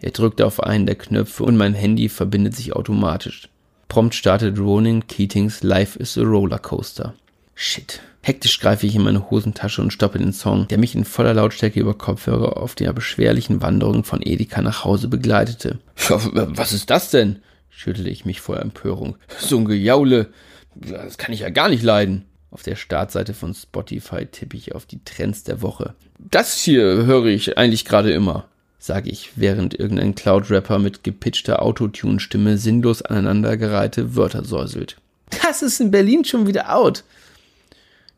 [0.00, 3.48] Er drückt auf einen der Knöpfe und mein Handy verbindet sich automatisch.
[3.88, 7.14] Prompt startet Ronin Keatings Life is a Rollercoaster.
[7.54, 8.00] Shit.
[8.22, 11.80] Hektisch greife ich in meine Hosentasche und stoppe den Song, der mich in voller Lautstärke
[11.80, 15.78] über Kopfhörer auf der beschwerlichen Wanderung von Edeka nach Hause begleitete.
[16.08, 17.42] Was ist das denn?
[17.68, 19.16] schüttelte ich mich vor Empörung.
[19.38, 20.28] So ein Gejaule.
[20.74, 22.26] Das kann ich ja gar nicht leiden.
[22.52, 25.94] Auf der Startseite von Spotify tippe ich auf die Trends der Woche.
[26.18, 28.46] Das hier höre ich eigentlich gerade immer
[28.82, 34.96] sage ich, während irgendein Cloud-Rapper mit gepitchter Autotune-Stimme sinnlos aneinandergereihte Wörter säuselt.
[35.42, 37.04] Das ist in Berlin schon wieder out.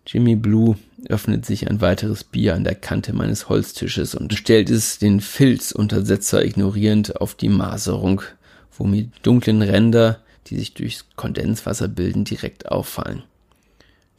[0.07, 0.77] Jimmy Blue
[1.09, 6.43] öffnet sich ein weiteres Bier an der Kante meines Holztisches und stellt es den Filzuntersetzer
[6.43, 8.23] ignorierend auf die Maserung,
[8.77, 13.23] wo mir dunklen Ränder, die sich durchs Kondenswasser bilden, direkt auffallen.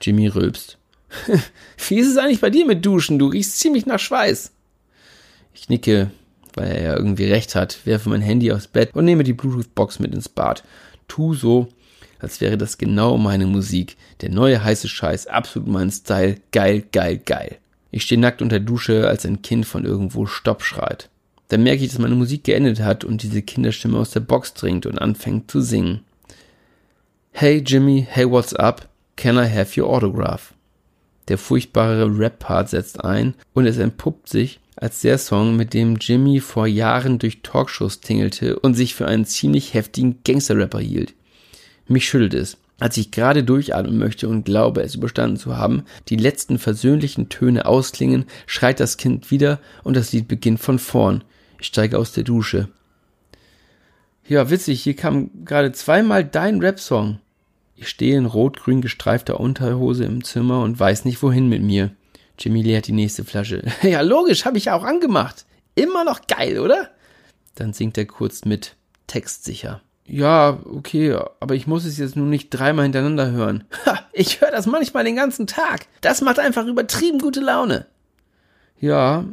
[0.06, 0.78] Jimmy rülpst.
[1.88, 3.20] Wie ist es eigentlich bei dir mit Duschen?
[3.20, 4.52] Du riechst ziemlich nach Schweiß.
[5.54, 6.12] Ich nicke,
[6.54, 10.00] weil er ja irgendwie recht hat, werfe mein Handy aufs Bett und nehme die Bluetooth-Box
[10.00, 10.64] mit ins Bad.
[11.08, 11.70] Tu so,
[12.20, 13.98] als wäre das genau meine Musik.
[14.22, 16.38] Der neue heiße Scheiß, absolut mein Style.
[16.52, 17.58] Geil, geil, geil.
[17.92, 21.10] Ich stehe nackt unter der Dusche, als ein Kind von irgendwo Stopp schreit.
[21.48, 24.86] Dann merke ich, dass meine Musik geendet hat und diese Kinderstimme aus der Box dringt
[24.86, 26.02] und anfängt zu singen.
[27.32, 28.90] Hey Jimmy, hey what's up?
[29.16, 30.54] Can I have your autograph?
[31.28, 36.40] Der furchtbare Rap-Part setzt ein und es entpuppt sich als der Song, mit dem Jimmy
[36.40, 41.14] vor Jahren durch Talkshows tingelte und sich für einen ziemlich heftigen Gangster-Rapper hielt.
[41.88, 46.18] Mich schüttelt es, als ich gerade durchatmen möchte und glaube, es überstanden zu haben, die
[46.18, 51.24] letzten versöhnlichen Töne ausklingen, schreit das Kind wieder und das Lied beginnt von vorn.
[51.60, 52.68] Ich steige aus der Dusche.
[54.28, 57.20] Ja, witzig, hier kam gerade zweimal dein Rap-Song.
[57.76, 61.92] Ich stehe in rot-grün gestreifter Unterhose im Zimmer und weiß nicht wohin mit mir.
[62.40, 63.64] Jimmy leert die nächste Flasche.
[63.82, 65.46] ja, logisch, habe ich ja auch angemacht.
[65.76, 66.90] Immer noch geil, oder?
[67.56, 68.76] Dann singt er kurz mit,
[69.08, 69.82] textsicher.
[70.08, 73.64] Ja, okay, aber ich muss es jetzt nur nicht dreimal hintereinander hören.
[73.86, 75.88] Ha, ich höre das manchmal den ganzen Tag.
[76.02, 77.88] Das macht einfach übertrieben gute Laune.
[78.80, 79.26] Ja,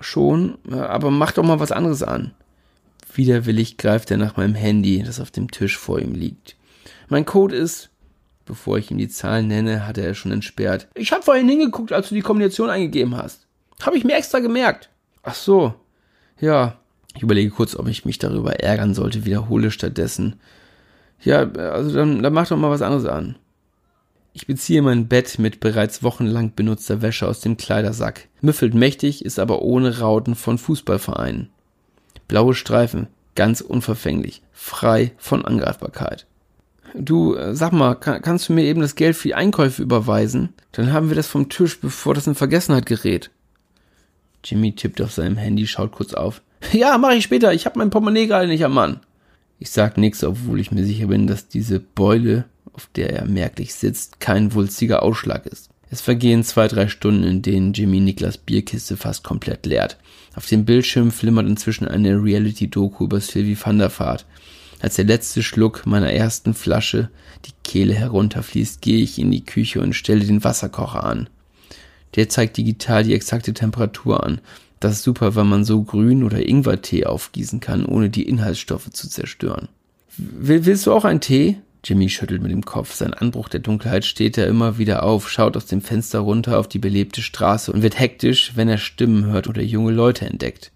[0.00, 2.32] schon, aber mach doch mal was anderes an.
[3.12, 6.55] Widerwillig greift er nach meinem Handy, das auf dem Tisch vor ihm liegt.
[7.08, 7.90] Mein Code ist
[8.46, 10.86] Bevor ich ihm die Zahlen nenne, hatte er schon entsperrt.
[10.94, 13.46] Ich habe vorhin hingeguckt, als du die Kombination eingegeben hast.
[13.82, 14.88] Habe ich mir extra gemerkt.
[15.24, 15.74] Ach so.
[16.40, 16.78] Ja.
[17.16, 20.38] Ich überlege kurz, ob ich mich darüber ärgern sollte, wiederhole stattdessen.
[21.22, 23.36] Ja, also dann, dann mach doch mal was anderes an.
[24.32, 28.28] Ich beziehe mein Bett mit bereits wochenlang benutzter Wäsche aus dem Kleidersack.
[28.42, 31.48] Müffelt mächtig, ist aber ohne Rauten von Fußballvereinen.
[32.28, 36.26] Blaue Streifen, ganz unverfänglich, frei von Angreifbarkeit.
[36.98, 40.54] Du, äh, sag mal, kann, kannst du mir eben das Geld für die Einkäufe überweisen?
[40.72, 43.30] Dann haben wir das vom Tisch, bevor das in Vergessenheit gerät.
[44.44, 46.42] Jimmy tippt auf seinem Handy, schaut kurz auf.
[46.72, 47.52] Ja, mach ich später.
[47.52, 49.00] Ich hab mein Portemonnaie gerade nicht am Mann.
[49.58, 53.74] Ich sag nichts, obwohl ich mir sicher bin, dass diese Beule, auf der er merklich
[53.74, 55.70] sitzt, kein wulstiger Ausschlag ist.
[55.90, 59.98] Es vergehen zwei, drei Stunden, in denen Jimmy Niklas Bierkiste fast komplett leert.
[60.34, 64.26] Auf dem Bildschirm flimmert inzwischen eine Reality-Doku über Sylvie van der Vaart.
[64.86, 67.10] Als der letzte Schluck meiner ersten Flasche
[67.44, 71.28] die Kehle herunterfließt, gehe ich in die Küche und stelle den Wasserkocher an.
[72.14, 74.40] Der zeigt digital die exakte Temperatur an.
[74.78, 79.08] Das ist super, weil man so Grün- oder Ingwertee aufgießen kann, ohne die Inhaltsstoffe zu
[79.08, 79.66] zerstören.
[80.18, 81.58] Willst du auch einen Tee?
[81.82, 82.94] Jimmy schüttelt mit dem Kopf.
[82.94, 86.68] Sein Anbruch der Dunkelheit steht er immer wieder auf, schaut aus dem Fenster runter auf
[86.68, 90.70] die belebte Straße und wird hektisch, wenn er Stimmen hört oder junge Leute entdeckt.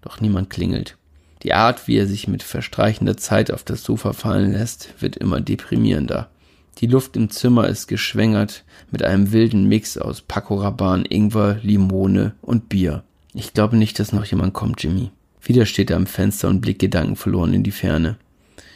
[0.00, 0.96] Doch niemand klingelt.
[1.44, 5.42] Die Art, wie er sich mit verstreichender Zeit auf das Sofa fallen lässt, wird immer
[5.42, 6.30] deprimierender.
[6.78, 12.34] Die Luft im Zimmer ist geschwängert mit einem wilden Mix aus Paco Rabanne, Ingwer, Limone
[12.40, 13.04] und Bier.
[13.34, 15.10] Ich glaube nicht, dass noch jemand kommt, Jimmy.
[15.42, 18.16] Wieder steht er am Fenster und blickt gedankenverloren in die Ferne.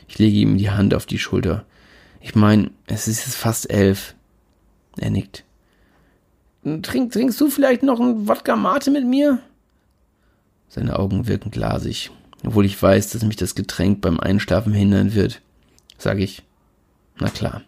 [0.07, 1.65] Ich lege ihm die Hand auf die Schulter.
[2.21, 4.15] Ich meine, es ist jetzt fast elf.
[4.99, 5.45] Er nickt.
[6.83, 9.39] Trink, trinkst du vielleicht noch ein Wodka Mate mit mir?
[10.69, 12.11] Seine Augen wirken glasig
[12.45, 15.41] obwohl ich weiß, dass mich das Getränk beim Einschlafen hindern wird,
[15.99, 16.43] sage ich,
[17.19, 17.63] Na klar.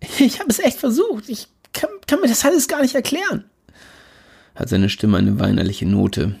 [0.18, 1.28] Ich habe es echt versucht.
[1.28, 3.44] Ich kann, kann mir das alles gar nicht erklären.
[4.54, 6.36] Hat seine Stimme eine weinerliche Note.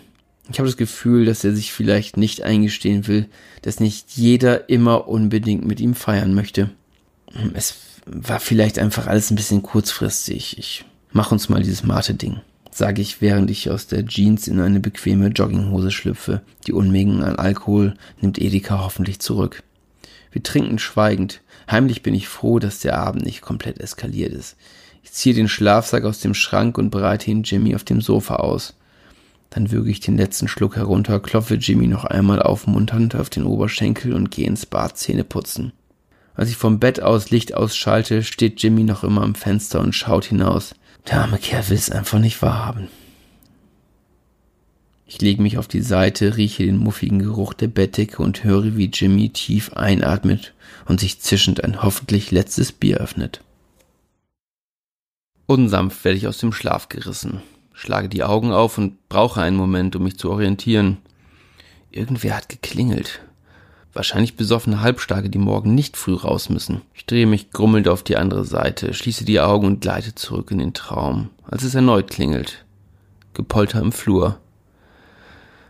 [0.50, 3.28] Ich habe das Gefühl, dass er sich vielleicht nicht eingestehen will,
[3.62, 6.70] dass nicht jeder immer unbedingt mit ihm feiern möchte.
[7.54, 10.58] Es war vielleicht einfach alles ein bisschen kurzfristig.
[10.58, 12.40] Ich mach uns mal dieses Mate-Ding,
[12.74, 16.42] sage ich, während ich aus der Jeans in eine bequeme Jogginghose schlüpfe.
[16.66, 19.62] Die Unmengen an Alkohol nimmt Edeka hoffentlich zurück.
[20.30, 21.42] Wir trinken schweigend.
[21.70, 24.56] Heimlich bin ich froh, dass der Abend nicht komplett eskaliert ist.
[25.02, 28.74] Ich ziehe den Schlafsack aus dem Schrank und bereite ihn Jimmy auf dem Sofa aus.
[29.50, 34.14] Dann würge ich den letzten Schluck herunter, klopfe Jimmy noch einmal aufmunternd auf den Oberschenkel
[34.14, 35.72] und gehe ins Bad Zähne putzen.
[36.34, 40.24] Als ich vom Bett aus Licht ausschalte, steht Jimmy noch immer am Fenster und schaut
[40.24, 40.74] hinaus.
[41.08, 42.88] Der arme Kerl will es einfach nicht wahrhaben.
[45.06, 48.86] Ich lege mich auf die Seite, rieche den muffigen Geruch der Bettdecke und höre, wie
[48.86, 50.54] Jimmy tief einatmet
[50.86, 53.42] und sich zischend ein hoffentlich letztes Bier öffnet.
[55.46, 57.42] Unsanft werde ich aus dem Schlaf gerissen,
[57.74, 60.96] schlage die Augen auf und brauche einen Moment, um mich zu orientieren.
[61.90, 63.20] Irgendwer hat geklingelt.
[63.94, 66.80] Wahrscheinlich besoffene Halbstarke, die morgen nicht früh raus müssen.
[66.94, 70.58] Ich drehe mich grummelnd auf die andere Seite, schließe die Augen und gleite zurück in
[70.58, 72.64] den Traum, als es erneut klingelt.
[73.34, 74.38] Gepolter im Flur.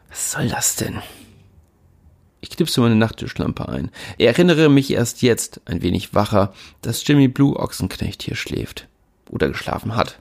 [0.08, 1.02] Was soll das denn?
[2.40, 3.90] Ich knipse meine Nachttischlampe ein.
[4.18, 8.88] Ich erinnere mich erst jetzt, ein wenig wacher, dass Jimmy Blue Ochsenknecht hier schläft.
[9.30, 10.18] Oder geschlafen hat.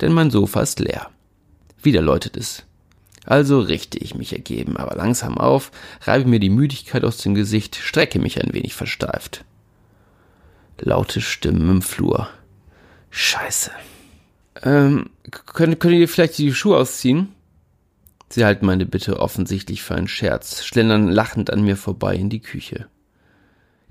[0.00, 1.10] Denn mein Sofa ist leer.
[1.82, 2.65] Wieder läutet es.
[3.26, 7.74] Also richte ich mich ergeben, aber langsam auf, reibe mir die Müdigkeit aus dem Gesicht,
[7.74, 9.44] strecke mich ein wenig versteift.
[10.78, 12.28] Laute Stimmen im Flur.
[13.10, 13.72] Scheiße.
[14.62, 17.32] Ähm, könnt, könnt ihr vielleicht die Schuhe ausziehen?
[18.28, 22.40] Sie halten meine Bitte offensichtlich für einen Scherz, schlendern lachend an mir vorbei in die
[22.40, 22.86] Küche.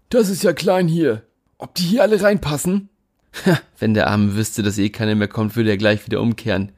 [0.10, 1.24] Das ist ja klein hier.
[1.58, 2.90] Ob die hier alle reinpassen?
[3.80, 6.72] Wenn der Arme wüsste, dass eh keiner mehr kommt, würde er gleich wieder umkehren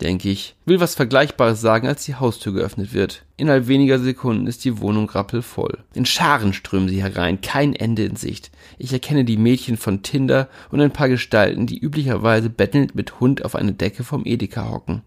[0.00, 3.24] denke ich, will was Vergleichbares sagen, als die Haustür geöffnet wird.
[3.36, 5.78] Innerhalb weniger Sekunden ist die Wohnung rappelvoll.
[5.94, 8.50] In Scharen strömen sie herein, kein Ende in Sicht.
[8.78, 13.44] Ich erkenne die Mädchen von Tinder und ein paar Gestalten, die üblicherweise bettelnd mit Hund
[13.44, 15.02] auf eine Decke vom Edeka hocken.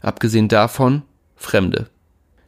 [0.00, 1.02] Abgesehen davon,
[1.36, 1.88] Fremde.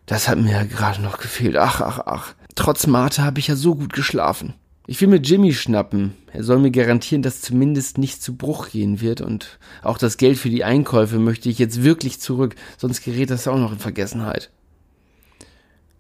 [0.07, 1.57] Das hat mir ja gerade noch gefehlt.
[1.57, 2.35] Ach, ach, ach.
[2.57, 4.55] Trotz Mate habe ich ja so gut geschlafen.
[4.91, 6.15] Ich will mir Jimmy schnappen.
[6.33, 10.37] Er soll mir garantieren, dass zumindest nicht zu Bruch gehen wird und auch das Geld
[10.37, 14.51] für die Einkäufe möchte ich jetzt wirklich zurück, sonst gerät das auch noch in Vergessenheit.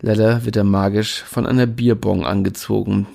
[0.00, 3.06] Leider wird er magisch von einer Bierbong angezogen,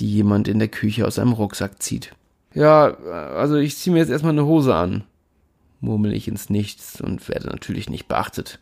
[0.00, 2.14] die jemand in der Küche aus einem Rucksack zieht.
[2.52, 5.04] Ja, also ich ziehe mir jetzt erstmal eine Hose an,
[5.80, 8.58] murmel ich ins Nichts und werde natürlich nicht beachtet.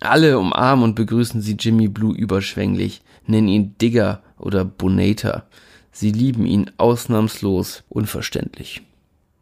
[0.00, 5.44] Alle umarmen und begrüßen sie Jimmy Blue überschwänglich, nennen ihn Digger oder Bonator.
[5.92, 8.82] Sie lieben ihn ausnahmslos unverständlich.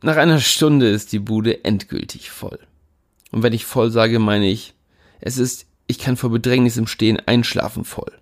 [0.03, 2.59] Nach einer Stunde ist die Bude endgültig voll.
[3.31, 4.75] Und wenn ich voll sage, meine ich,
[5.21, 8.13] es ist, ich kann vor Bedrängnis im Stehen einschlafen voll.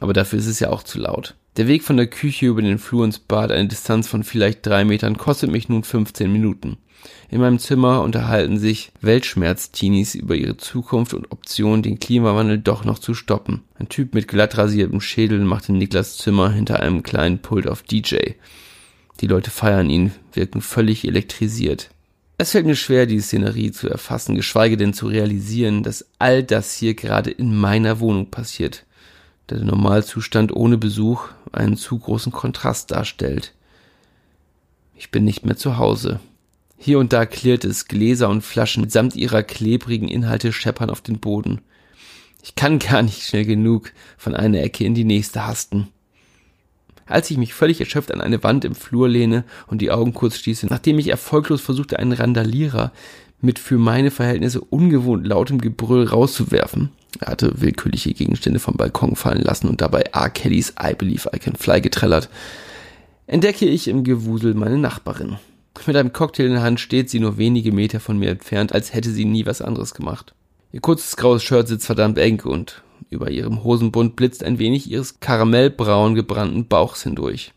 [0.00, 1.34] Aber dafür ist es ja auch zu laut.
[1.58, 4.84] Der Weg von der Küche über den Flur ins Bad, eine Distanz von vielleicht drei
[4.84, 6.76] Metern, kostet mich nun 15 Minuten.
[7.30, 13.00] In meinem Zimmer unterhalten sich Weltschmerz-Teenies über ihre Zukunft und Optionen, den Klimawandel doch noch
[13.00, 13.62] zu stoppen.
[13.76, 17.82] Ein Typ mit glatt rasiertem Schädel macht in Niklas Zimmer hinter einem kleinen Pult auf
[17.82, 18.18] DJ.
[19.20, 21.90] Die Leute feiern ihn, wirken völlig elektrisiert.
[22.36, 26.76] Es fällt mir schwer, die Szenerie zu erfassen, geschweige denn zu realisieren, dass all das
[26.76, 28.86] hier gerade in meiner Wohnung passiert,
[29.50, 33.54] der Normalzustand ohne Besuch einen zu großen Kontrast darstellt.
[34.94, 36.20] Ich bin nicht mehr zu Hause.
[36.76, 41.18] Hier und da klirrt es, Gläser und Flaschen samt ihrer klebrigen Inhalte scheppern auf den
[41.18, 41.60] Boden.
[42.42, 45.88] Ich kann gar nicht schnell genug von einer Ecke in die nächste hasten.
[47.06, 50.36] Als ich mich völlig erschöpft an eine Wand im Flur lehne und die Augen kurz
[50.36, 52.92] schließe, nachdem ich erfolglos versuchte, einen Randalierer
[53.40, 59.42] mit für meine Verhältnisse ungewohnt lautem Gebrüll rauszuwerfen, er hatte willkürliche Gegenstände vom Balkon fallen
[59.42, 60.30] lassen und dabei R.
[60.30, 62.28] Kellys I Believe I Can Fly getrellert,
[63.26, 65.38] entdecke ich im Gewusel meine Nachbarin.
[65.86, 68.92] Mit einem Cocktail in der Hand steht sie nur wenige Meter von mir entfernt, als
[68.92, 70.34] hätte sie nie was anderes gemacht.
[70.72, 75.20] Ihr kurzes graues Shirt sitzt verdammt eng und über ihrem Hosenbund blitzt ein wenig ihres
[75.20, 77.52] karamellbraun gebrannten Bauchs hindurch.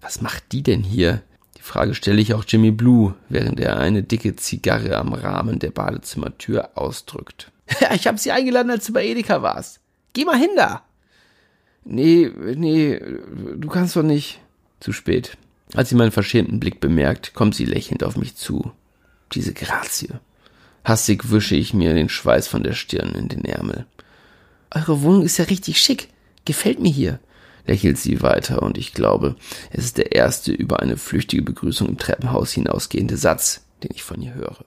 [0.00, 1.22] Was macht die denn hier?
[1.56, 5.70] Die Frage stelle ich auch Jimmy Blue, während er eine dicke Zigarre am Rahmen der
[5.70, 7.50] Badezimmertür ausdrückt.
[7.94, 9.80] ich hab sie eingeladen, als du bei Edeka warst.
[10.12, 10.82] Geh mal hin da.
[11.84, 13.00] Nee, nee,
[13.56, 14.40] du kannst doch nicht.
[14.80, 15.36] Zu spät.
[15.74, 18.72] Als sie meinen verschämten Blick bemerkt, kommt sie lächelnd auf mich zu.
[19.32, 20.20] Diese Grazie.
[20.84, 23.86] Hastig wische ich mir den Schweiß von der Stirn in den Ärmel.
[24.70, 26.08] Eure Wohnung ist ja richtig schick.
[26.44, 27.20] Gefällt mir hier.
[27.66, 29.36] lächelt sie weiter und ich glaube,
[29.70, 34.22] es ist der erste über eine flüchtige Begrüßung im Treppenhaus hinausgehende Satz, den ich von
[34.22, 34.64] ihr höre.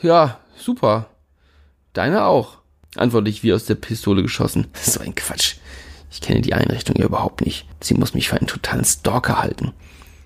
[0.00, 1.10] Ja, super.
[1.92, 2.58] Deine auch,
[2.96, 4.68] antworte ich wie aus der Pistole geschossen.
[4.82, 5.56] So ein Quatsch.
[6.10, 7.66] Ich kenne die Einrichtung ja überhaupt nicht.
[7.80, 9.72] Sie muss mich für einen totalen Stalker halten.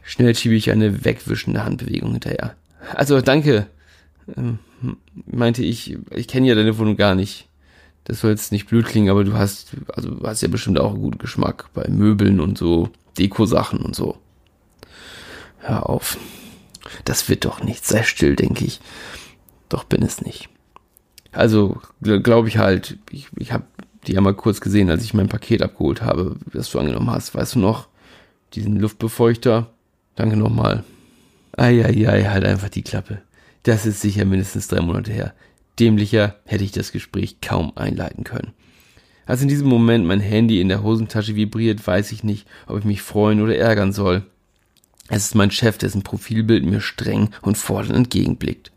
[0.02, 2.56] Schnell schiebe ich eine wegwischende Handbewegung hinterher.
[2.94, 3.66] Also danke,
[4.36, 4.58] ähm,
[5.26, 7.48] meinte ich, ich kenne ja deine Wohnung gar nicht.
[8.04, 11.02] Das soll jetzt nicht blöd klingen, aber du hast, also hast ja bestimmt auch einen
[11.02, 14.18] guten Geschmack bei Möbeln und so, Dekosachen und so.
[15.58, 16.18] Hör auf.
[17.06, 17.86] Das wird doch nicht.
[17.86, 18.80] Sei still, denke ich.
[19.70, 20.50] Doch bin es nicht.
[21.34, 23.64] Also, glaube ich halt, ich, ich habe
[24.06, 27.34] die ja mal kurz gesehen, als ich mein Paket abgeholt habe, das du angenommen hast.
[27.34, 27.88] Weißt du noch?
[28.54, 29.70] Diesen Luftbefeuchter.
[30.14, 30.84] Danke nochmal.
[31.56, 33.22] Eieiei, halt einfach die Klappe.
[33.62, 35.34] Das ist sicher mindestens drei Monate her.
[35.78, 38.52] Dämlicher hätte ich das Gespräch kaum einleiten können.
[39.26, 42.84] Als in diesem Moment mein Handy in der Hosentasche vibriert, weiß ich nicht, ob ich
[42.84, 44.22] mich freuen oder ärgern soll.
[45.08, 48.70] Es ist mein Chef, dessen Profilbild mir streng und fordernd entgegenblickt.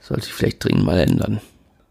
[0.00, 1.40] Sollte ich vielleicht dringend mal ändern.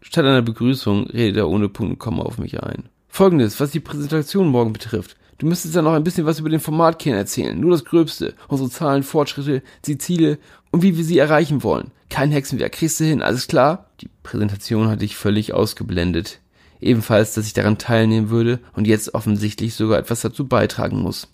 [0.02, 2.88] Statt einer Begrüßung redet er ohne Punkt und Komma auf mich ein.
[3.08, 5.16] Folgendes, was die Präsentation morgen betrifft.
[5.38, 7.58] Du müsstest ja noch ein bisschen was über den Formatkern erzählen.
[7.58, 8.34] Nur das Gröbste.
[8.48, 10.38] Unsere Zahlen, Fortschritte, die Ziele
[10.70, 11.92] und wie wir sie erreichen wollen.
[12.10, 12.72] Kein Hexenwerk.
[12.72, 13.90] Kriegst du hin, alles klar?
[14.00, 16.40] Die Präsentation hatte ich völlig ausgeblendet.
[16.80, 21.28] Ebenfalls, dass ich daran teilnehmen würde und jetzt offensichtlich sogar etwas dazu beitragen muss.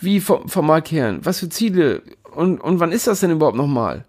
[0.00, 1.24] Wie Formatkern?
[1.24, 2.02] Was für Ziele?
[2.34, 4.06] Und, und wann ist das denn überhaupt nochmal?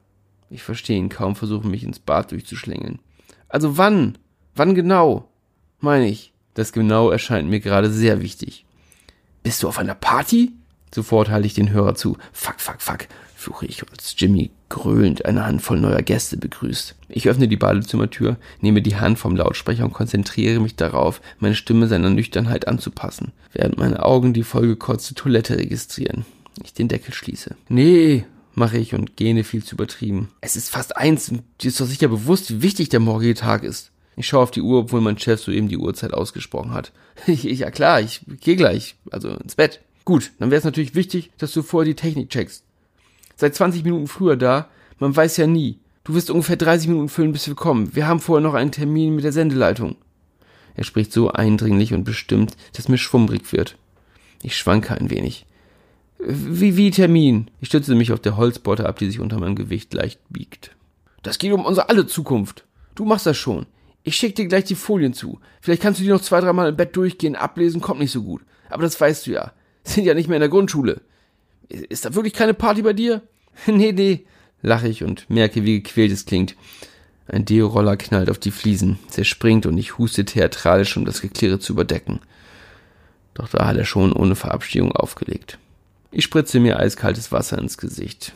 [0.49, 2.99] Ich verstehe ihn kaum, versuche mich ins Bad durchzuschlängeln.
[3.50, 4.18] Also wann?
[4.56, 5.30] Wann genau?
[5.80, 6.34] Meine ich.
[6.54, 8.66] Das genau erscheint mir gerade sehr wichtig.
[9.43, 10.52] Bist du auf einer Party?
[10.93, 12.18] Sofort halte ich den Hörer zu.
[12.34, 16.95] Fuck, fuck, fuck, fluche ich, als Jimmy gröhlend eine Handvoll neuer Gäste begrüßt.
[17.10, 21.88] Ich öffne die Badezimmertür, nehme die Hand vom Lautsprecher und konzentriere mich darauf, meine Stimme
[21.88, 26.26] seiner Nüchternheit anzupassen, während meine Augen die vollgekotzte Toilette registrieren.
[26.64, 27.56] Ich den Deckel schließe.
[27.70, 28.26] Nee,
[28.58, 30.30] mache ich und gähne viel zu übertrieben.
[30.41, 33.64] Es ist fast eins und dir ist doch sicher bewusst, wie wichtig der morgige Tag
[33.64, 33.91] ist.
[34.16, 36.91] Ich schaue auf die Uhr, obwohl mein Chef soeben die Uhrzeit ausgesprochen hat.
[37.28, 39.82] ja klar, ich gehe gleich, also ins Bett.
[40.05, 42.64] Gut, dann wäre es natürlich wichtig, dass du vorher die Technik checkst.
[43.36, 45.80] Seit 20 Minuten früher da, man weiß ja nie.
[46.03, 47.95] Du wirst ungefähr 30 Minuten füllen, bis wir kommen.
[47.95, 49.97] Wir haben vorher noch einen Termin mit der Sendeleitung.
[50.76, 53.78] Er spricht so eindringlich und bestimmt, dass mir schwummrig wird.
[54.41, 55.47] Ich schwanke ein wenig.
[56.20, 57.51] Wie, wie Termin?
[57.61, 60.76] Ich stütze mich auf der Holzbotte ab, die sich unter meinem Gewicht leicht biegt.
[61.24, 62.65] Das geht um unsere alle Zukunft.
[62.95, 63.65] Du machst das schon.
[64.03, 65.39] Ich schick dir gleich die Folien zu.
[65.61, 68.41] Vielleicht kannst du die noch zwei, dreimal im Bett durchgehen, ablesen, kommt nicht so gut.
[68.70, 69.51] Aber das weißt du ja.
[69.84, 71.01] Sind ja nicht mehr in der Grundschule.
[71.70, 73.22] Ist da wirklich keine Party bei dir?
[73.68, 74.26] nee, nee,
[74.61, 76.55] lache ich und merke, wie gequält es klingt.
[77.28, 81.74] Ein Deo-Roller knallt auf die Fliesen, zerspringt und ich huste theatralisch, um das Geklirre zu
[81.74, 82.22] überdecken.
[83.34, 85.59] Doch da hat er schon ohne Verabschiedung aufgelegt.
[86.12, 88.34] Ich spritze mir eiskaltes Wasser ins Gesicht.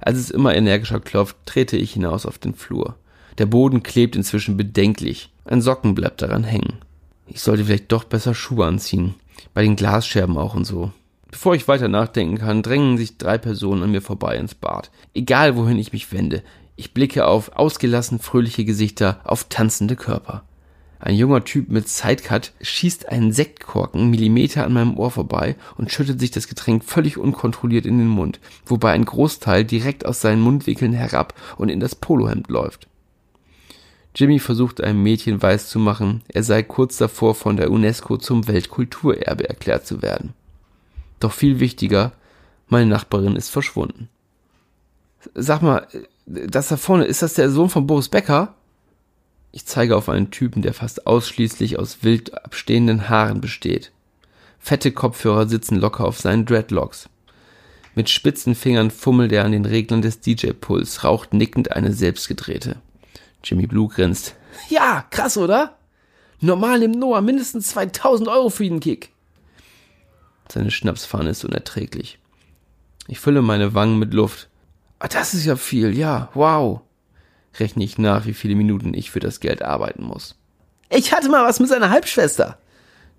[0.00, 2.96] Als es immer energischer klopft, trete ich hinaus auf den Flur.
[3.38, 5.32] Der Boden klebt inzwischen bedenklich.
[5.44, 6.78] Ein Socken bleibt daran hängen.
[7.26, 9.14] Ich sollte vielleicht doch besser Schuhe anziehen.
[9.54, 10.92] Bei den Glasscherben auch und so.
[11.30, 14.90] Bevor ich weiter nachdenken kann, drängen sich drei Personen an mir vorbei ins Bad.
[15.14, 16.42] Egal wohin ich mich wende,
[16.76, 20.44] ich blicke auf ausgelassen fröhliche Gesichter, auf tanzende Körper.
[20.98, 26.20] Ein junger Typ mit Sidecut schießt einen Sektkorken Millimeter an meinem Ohr vorbei und schüttet
[26.20, 30.92] sich das Getränk völlig unkontrolliert in den Mund, wobei ein Großteil direkt aus seinen Mundwinkeln
[30.92, 32.88] herab und in das Polohemd läuft.
[34.14, 39.86] Jimmy versucht einem Mädchen weiszumachen, er sei kurz davor von der UNESCO zum Weltkulturerbe erklärt
[39.86, 40.34] zu werden.
[41.18, 42.12] Doch viel wichtiger,
[42.68, 44.08] meine Nachbarin ist verschwunden.
[45.34, 45.86] Sag mal,
[46.26, 48.54] das da vorne, ist das der Sohn von Boris Becker?
[49.56, 53.92] Ich zeige auf einen Typen, der fast ausschließlich aus wild abstehenden Haaren besteht.
[54.58, 57.08] Fette Kopfhörer sitzen locker auf seinen Dreadlocks.
[57.94, 62.78] Mit spitzen Fingern fummelt er an den Reglern des DJ-Puls, raucht nickend eine selbstgedrehte.
[63.44, 64.34] Jimmy Blue grinst.
[64.70, 65.78] Ja, krass, oder?
[66.40, 69.12] Normal nimmt Noah mindestens 2000 Euro für jeden Kick.
[70.48, 72.18] Seine Schnapsfahne ist unerträglich.
[73.06, 74.48] Ich fülle meine Wangen mit Luft.
[74.98, 76.80] Ah, das ist ja viel, ja, wow.
[77.58, 80.36] Rechne ich nach, wie viele Minuten ich für das Geld arbeiten muss.
[80.90, 82.58] Ich hatte mal was mit seiner Halbschwester.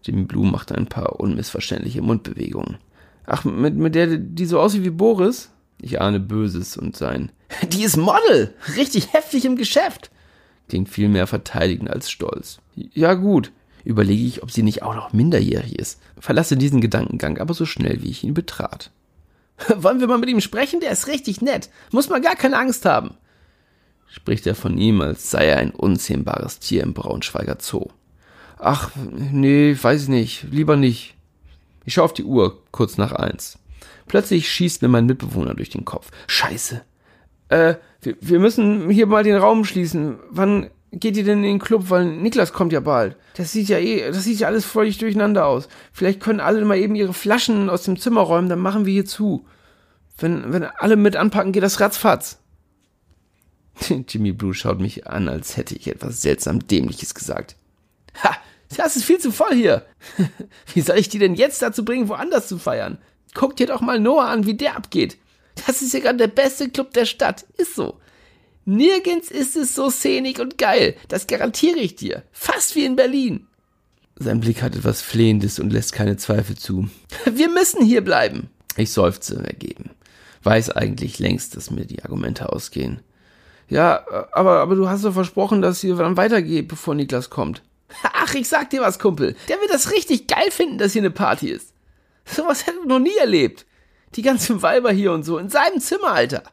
[0.03, 2.77] Jimmy Blue macht ein paar unmissverständliche Mundbewegungen.
[3.25, 5.49] Ach, mit, mit der, die so aussieht wie Boris?
[5.81, 7.31] Ich ahne Böses und sein.
[7.69, 8.53] Die ist Model!
[8.77, 10.09] Richtig heftig im Geschäft!
[10.67, 12.59] klingt viel mehr verteidigend als stolz.
[12.75, 13.51] Ja gut,
[13.83, 16.01] überlege ich, ob sie nicht auch noch minderjährig ist.
[16.19, 18.91] Verlasse diesen Gedankengang aber so schnell, wie ich ihn betrat.
[19.75, 20.79] Wollen wir mal mit ihm sprechen?
[20.79, 21.69] Der ist richtig nett.
[21.91, 23.15] Muss man gar keine Angst haben.
[24.15, 27.87] Spricht er von ihm, als sei er ein unzähmbares Tier im Braunschweiger Zoo.
[28.57, 31.15] Ach, nee, weiß nicht, lieber nicht.
[31.83, 33.59] Ich schaue auf die Uhr, kurz nach eins.
[34.07, 36.11] Plötzlich schießt mir mein Mitbewohner durch den Kopf.
[36.27, 36.81] Scheiße.
[37.49, 40.15] Äh, wir, wir müssen hier mal den Raum schließen.
[40.29, 41.89] Wann geht ihr denn in den Club?
[41.89, 43.17] Weil Niklas kommt ja bald.
[43.35, 45.67] Das sieht ja eh, das sieht ja alles völlig durcheinander aus.
[45.91, 49.05] Vielleicht können alle mal eben ihre Flaschen aus dem Zimmer räumen, dann machen wir hier
[49.05, 49.45] zu.
[50.17, 52.39] Wenn, wenn alle mit anpacken, geht das ratzfatz.
[54.07, 57.55] Jimmy Blue schaut mich an, als hätte ich etwas seltsam Dämliches gesagt.
[58.23, 58.35] Ha!
[58.75, 59.85] Das ist viel zu voll hier.
[60.73, 62.97] Wie soll ich die denn jetzt dazu bringen, woanders zu feiern?
[63.33, 65.17] Guck dir doch mal Noah an, wie der abgeht.
[65.65, 67.45] Das ist ja gerade der beste Club der Stadt.
[67.57, 67.99] Ist so.
[68.65, 70.95] Nirgends ist es so szenig und geil.
[71.07, 72.23] Das garantiere ich dir.
[72.31, 73.47] Fast wie in Berlin.
[74.17, 76.89] Sein Blick hat etwas Flehendes und lässt keine Zweifel zu.
[77.31, 78.49] Wir müssen hier bleiben.
[78.77, 79.91] Ich seufze ergeben.
[80.43, 83.01] Weiß eigentlich längst, dass mir die Argumente ausgehen.
[83.67, 87.61] Ja, aber, aber du hast doch versprochen, dass hier dann weitergeht, bevor Niklas kommt.
[88.03, 89.35] Ach, ich sag dir was, Kumpel.
[89.47, 91.73] Der wird das richtig geil finden, dass hier eine Party ist.
[92.25, 93.65] Sowas hätte er noch nie erlebt.
[94.15, 96.43] Die ganzen Weiber hier und so, in seinem Zimmer, Alter.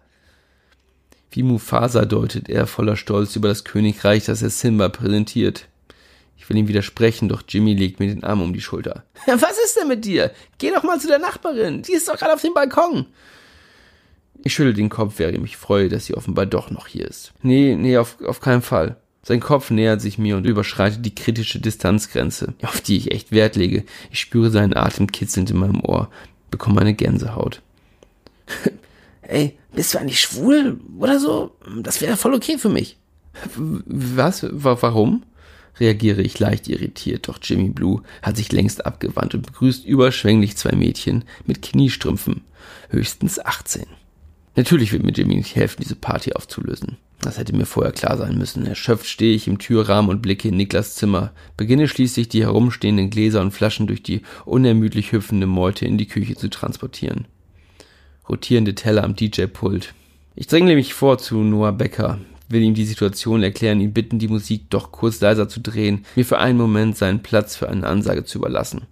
[1.31, 5.67] Wie Mufasa deutet er voller Stolz über das Königreich, das er Simba präsentiert.
[6.37, 9.05] Ich will ihm widersprechen, doch Jimmy legt mir den Arm um die Schulter.
[9.27, 10.33] Was ist denn mit dir?
[10.59, 11.83] Geh doch mal zu der Nachbarin.
[11.83, 13.07] Die ist doch gerade auf dem Balkon.
[14.45, 17.33] Ich schüttel den Kopf, während ich mich freue, dass sie offenbar doch noch hier ist.
[17.43, 18.97] Nee, nee, auf, auf keinen Fall.
[19.23, 23.55] Sein Kopf nähert sich mir und überschreitet die kritische Distanzgrenze, auf die ich echt Wert
[23.55, 23.85] lege.
[24.11, 26.11] Ich spüre seinen Atem kitzelnd in meinem Ohr,
[26.51, 27.63] bekomme eine Gänsehaut.
[29.23, 31.53] Ey, bist du eigentlich schwul oder so?
[31.81, 32.97] Das wäre voll okay für mich.
[33.57, 34.45] Was?
[34.51, 35.23] Warum?
[35.81, 40.77] reagiere ich leicht irritiert, doch Jimmy Blue hat sich längst abgewandt und begrüßt überschwänglich zwei
[40.77, 42.43] Mädchen mit Kniestrümpfen,
[42.91, 43.87] höchstens 18.
[44.55, 46.99] Natürlich wird mir Jimmy nicht helfen, diese Party aufzulösen.
[47.23, 48.67] Das hätte mir vorher klar sein müssen.
[48.67, 53.41] Erschöpft stehe ich im Türrahmen und blicke in Niklas Zimmer, beginne schließlich die herumstehenden Gläser
[53.41, 57.27] und Flaschen durch die unermüdlich hüpfende Meute in die Küche zu transportieren.
[58.29, 59.95] Rotierende Teller am DJ-Pult.
[60.35, 64.29] Ich dränge mich vor zu Noah Becker, will ihm die Situation erklären, ihn bitten, die
[64.29, 68.25] Musik doch kurz leiser zu drehen, mir für einen Moment seinen Platz für eine Ansage
[68.25, 68.83] zu überlassen.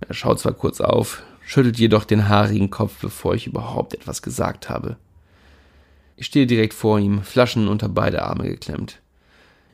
[0.00, 4.70] Er schaut zwar kurz auf, schüttelt jedoch den haarigen Kopf, bevor ich überhaupt etwas gesagt
[4.70, 4.94] habe.
[6.14, 9.00] Ich stehe direkt vor ihm, Flaschen unter beide Arme geklemmt.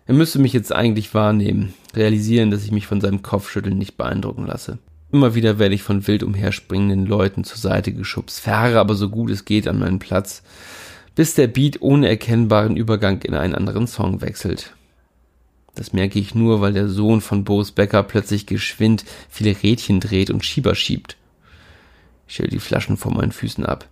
[0.06, 4.46] Er müsste mich jetzt eigentlich wahrnehmen, realisieren, dass ich mich von seinem Kopfschütteln nicht beeindrucken
[4.46, 4.78] lasse.
[5.12, 9.30] Immer wieder werde ich von wild umherspringenden Leuten zur Seite geschubst, fahre aber so gut
[9.30, 10.42] es geht an meinen Platz,
[11.14, 14.74] bis der Beat ohne erkennbaren Übergang in einen anderen Song wechselt.
[15.74, 20.30] Das merke ich nur, weil der Sohn von Boris Becker plötzlich geschwind viele Rädchen dreht
[20.30, 21.18] und Schieber schiebt.
[22.26, 23.88] Ich stelle die Flaschen vor meinen Füßen ab.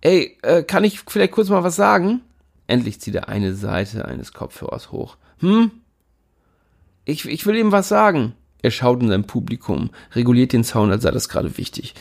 [0.00, 2.20] Ey, äh, kann ich vielleicht kurz mal was sagen?
[2.66, 5.16] Endlich zieht er eine Seite eines Kopfhörers hoch.
[5.38, 5.70] Hm?
[7.04, 8.34] Ich, ich will ihm was sagen.
[8.62, 11.94] Er schaut in sein Publikum, reguliert den Sound, als sei das gerade wichtig.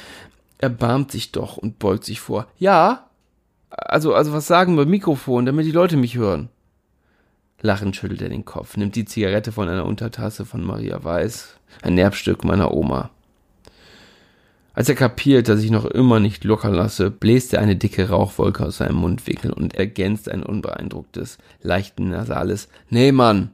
[0.60, 2.48] Er barmt sich doch und beugt sich vor.
[2.60, 3.10] Ja?
[3.70, 6.50] Also, also was sagen wir Mikrofon, damit die Leute mich hören?
[7.62, 11.98] Lachend schüttelt er den Kopf, nimmt die Zigarette von einer Untertasse von Maria Weiß, ein
[11.98, 13.12] Erbstück meiner Oma.
[14.74, 18.66] Als er kapiert, dass ich noch immer nicht locker lasse, bläst er eine dicke Rauchwolke
[18.66, 23.54] aus seinem Mundwinkel und ergänzt ein unbeeindrucktes, leicht nasales Nee, Mann.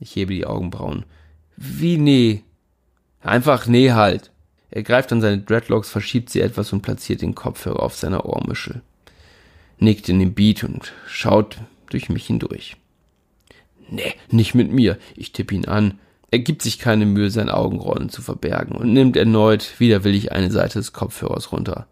[0.00, 1.04] Ich hebe die Augenbrauen.
[1.56, 2.42] Wie nee?
[3.20, 4.30] Einfach nee halt.
[4.70, 8.82] Er greift an seine Dreadlocks, verschiebt sie etwas und platziert den Kopfhörer auf seiner Ohrmuschel.
[9.78, 11.58] Nickt in den Beat und schaut
[11.88, 12.76] durch mich hindurch.
[13.90, 14.98] Nee, nicht mit mir.
[15.16, 15.98] Ich tippe ihn an.
[16.30, 20.78] Er gibt sich keine Mühe, sein Augenrollen zu verbergen und nimmt erneut widerwillig eine Seite
[20.78, 21.86] des Kopfhörers runter.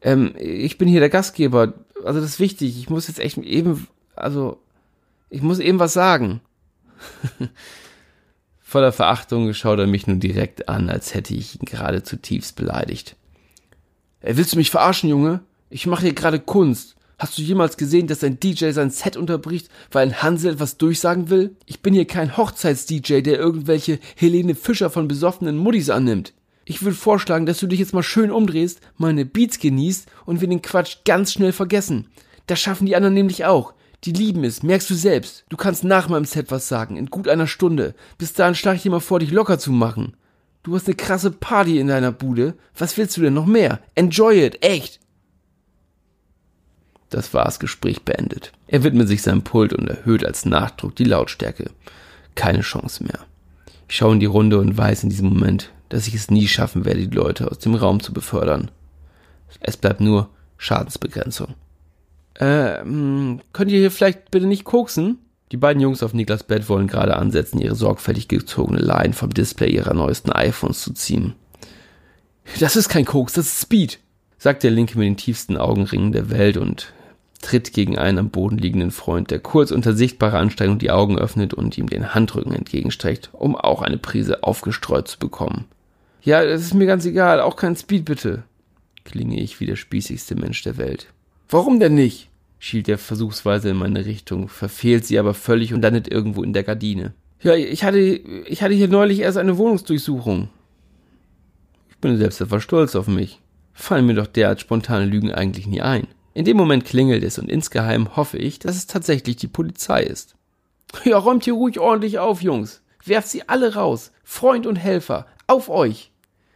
[0.00, 1.74] Ähm, ich bin hier der Gastgeber.
[2.04, 2.78] Also das ist wichtig.
[2.78, 3.86] Ich muss jetzt echt eben,
[4.16, 4.58] also,
[5.28, 6.40] ich muss eben was sagen.
[8.60, 13.16] Voller Verachtung schaut er mich nun direkt an, als hätte ich ihn gerade zutiefst beleidigt.
[14.20, 15.40] Ey, willst du mich verarschen, Junge?
[15.68, 16.96] Ich mache hier gerade Kunst.
[17.22, 21.30] Hast du jemals gesehen, dass ein DJ sein Set unterbricht, weil ein Hansel etwas durchsagen
[21.30, 21.54] will?
[21.66, 26.32] Ich bin hier kein Hochzeits-DJ, der irgendwelche Helene Fischer von besoffenen Muddis annimmt.
[26.64, 30.48] Ich würde vorschlagen, dass du dich jetzt mal schön umdrehst, meine Beats genießt und wir
[30.48, 32.08] den Quatsch ganz schnell vergessen.
[32.48, 33.74] Das schaffen die anderen nämlich auch.
[34.02, 35.44] Die lieben es, merkst du selbst.
[35.48, 37.94] Du kannst nach meinem Set was sagen, in gut einer Stunde.
[38.18, 40.16] Bis dahin schlage ich dir mal vor, dich locker zu machen.
[40.64, 42.54] Du hast eine krasse Party in deiner Bude.
[42.76, 43.78] Was willst du denn noch mehr?
[43.94, 44.98] Enjoy it, echt.
[47.12, 48.52] Das war das Gespräch beendet.
[48.66, 51.70] Er widmet sich seinem Pult und erhöht als Nachdruck die Lautstärke.
[52.34, 53.18] Keine Chance mehr.
[53.86, 56.86] Ich schaue in die Runde und weiß in diesem Moment, dass ich es nie schaffen
[56.86, 58.70] werde, die Leute aus dem Raum zu befördern.
[59.60, 61.48] Es bleibt nur Schadensbegrenzung.
[62.40, 65.18] Ähm, könnt ihr hier vielleicht bitte nicht koksen?
[65.52, 69.68] Die beiden Jungs auf Niklas Bett wollen gerade ansetzen, ihre sorgfältig gezogene Line vom Display
[69.68, 71.34] ihrer neuesten iPhones zu ziehen.
[72.58, 73.98] Das ist kein Koks, das ist Speed,
[74.38, 76.94] sagt der Linke mit den tiefsten Augenringen der Welt und
[77.42, 81.52] tritt gegen einen am Boden liegenden Freund, der kurz unter sichtbarer Anstrengung die Augen öffnet
[81.52, 85.66] und ihm den Handrücken entgegenstreckt, um auch eine Prise aufgestreut zu bekommen.
[86.22, 88.44] Ja, das ist mir ganz egal, auch kein Speed bitte,
[89.04, 91.08] klinge ich wie der spießigste Mensch der Welt.
[91.50, 92.30] Warum denn nicht?
[92.58, 96.62] schielt er versuchsweise in meine Richtung, verfehlt sie aber völlig und landet irgendwo in der
[96.62, 97.12] Gardine.
[97.42, 100.48] Ja, ich hatte, ich hatte hier neulich erst eine Wohnungsdurchsuchung.
[101.90, 103.40] Ich bin selbst etwas stolz auf mich.
[103.72, 106.06] Fallen mir doch derart spontane Lügen eigentlich nie ein.
[106.34, 110.34] In dem Moment klingelt es und insgeheim hoffe ich, dass es tatsächlich die Polizei ist.
[111.04, 112.82] Ja, räumt hier ruhig ordentlich auf, Jungs.
[113.04, 114.12] Werft sie alle raus.
[114.24, 115.26] Freund und Helfer.
[115.46, 116.10] Auf euch.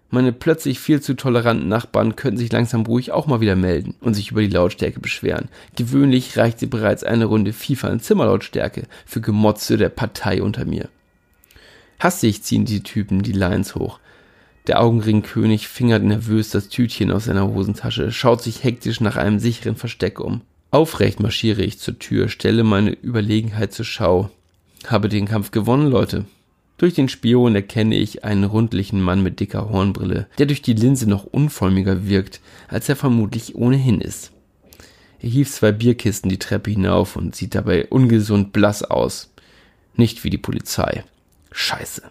[0.08, 4.14] Meine plötzlich viel zu toleranten Nachbarn könnten sich langsam ruhig auch mal wieder melden und
[4.14, 5.48] sich über die Lautstärke beschweren.
[5.74, 10.88] Gewöhnlich reicht sie bereits eine Runde FIFA in Zimmerlautstärke für Gemotze der Partei unter mir.
[11.98, 13.98] Hastig ziehen die Typen die Lines hoch.
[14.66, 19.76] Der Augenringkönig fingert nervös das Tütchen aus seiner Hosentasche, schaut sich hektisch nach einem sicheren
[19.76, 20.40] Versteck um.
[20.72, 24.30] Aufrecht marschiere ich zur Tür, stelle meine Überlegenheit zur Schau.
[24.86, 26.24] Habe den Kampf gewonnen, Leute.
[26.78, 31.08] Durch den Spion erkenne ich einen rundlichen Mann mit dicker Hornbrille, der durch die Linse
[31.08, 34.32] noch unförmiger wirkt, als er vermutlich ohnehin ist.
[35.20, 39.32] Er hieft zwei Bierkisten die Treppe hinauf und sieht dabei ungesund blass aus.
[39.94, 41.04] Nicht wie die Polizei.
[41.52, 42.02] Scheiße.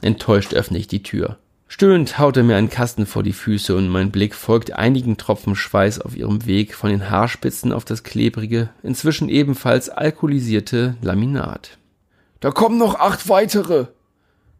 [0.00, 1.38] Enttäuscht öffne ich die Tür.
[1.68, 5.56] Stöhnend haut er mir einen Kasten vor die Füße und mein Blick folgt einigen Tropfen
[5.56, 11.76] Schweiß auf ihrem Weg von den Haarspitzen auf das klebrige, inzwischen ebenfalls alkoholisierte Laminat.
[12.40, 13.86] Da kommen noch acht weitere,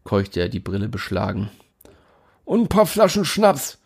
[0.03, 1.49] keuchte er die Brille beschlagen.
[2.43, 3.77] Und ein paar Flaschen Schnaps.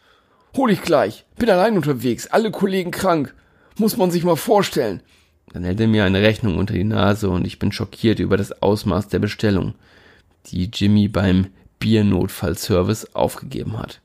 [0.56, 1.26] Hol ich gleich.
[1.38, 3.34] Bin allein unterwegs, alle Kollegen krank.
[3.78, 5.02] Muss man sich mal vorstellen.
[5.54, 8.62] Dann hält er mir eine Rechnung unter die Nase und ich bin schockiert über das
[8.62, 9.76] Ausmaß der Bestellung,
[10.48, 11.48] die Jimmy beim
[11.82, 14.00] Biernotfallservice aufgegeben hat.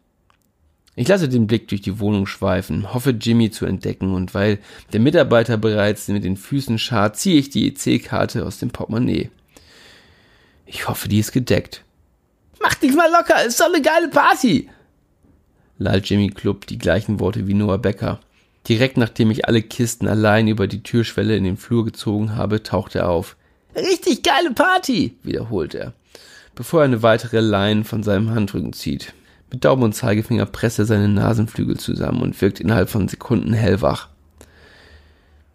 [0.96, 4.58] Ich lasse den Blick durch die Wohnung schweifen, hoffe Jimmy zu entdecken und weil
[4.94, 9.30] der Mitarbeiter bereits mit den Füßen schart, ziehe ich die EC-Karte aus dem Portemonnaie.
[10.64, 11.84] Ich hoffe, die ist gedeckt.
[12.62, 14.68] Mach dich mal locker, ist doch eine geile Party!
[15.78, 18.20] lallt Jimmy Club die gleichen Worte wie Noah Becker.
[18.66, 22.94] Direkt nachdem ich alle Kisten allein über die Türschwelle in den Flur gezogen habe, taucht
[22.94, 23.36] er auf.
[23.76, 25.92] Richtig geile Party, wiederholt er
[26.56, 29.14] bevor er eine weitere Line von seinem Handrücken zieht.
[29.52, 34.08] Mit Daumen und Zeigefinger presst er seine Nasenflügel zusammen und wirkt innerhalb von Sekunden hellwach.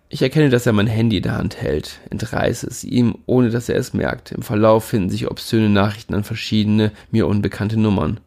[0.08, 3.70] Ich erkenne, dass er mein Handy in der Hand hält, entreiße es ihm, ohne dass
[3.70, 4.32] er es merkt.
[4.32, 8.20] Im Verlauf finden sich obszöne Nachrichten an verschiedene, mir unbekannte Nummern.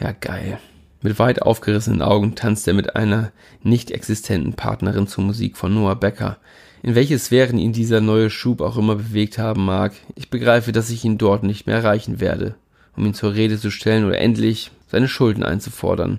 [0.00, 0.58] Ja, geil.
[1.00, 5.96] Mit weit aufgerissenen Augen tanzt er mit einer nicht existenten Partnerin zur Musik von Noah
[5.96, 6.36] Becker,
[6.82, 10.90] in welche Sphären ihn dieser neue Schub auch immer bewegt haben mag, ich begreife, dass
[10.90, 12.56] ich ihn dort nicht mehr erreichen werde,
[12.96, 16.18] um ihn zur Rede zu stellen oder endlich seine Schulden einzufordern.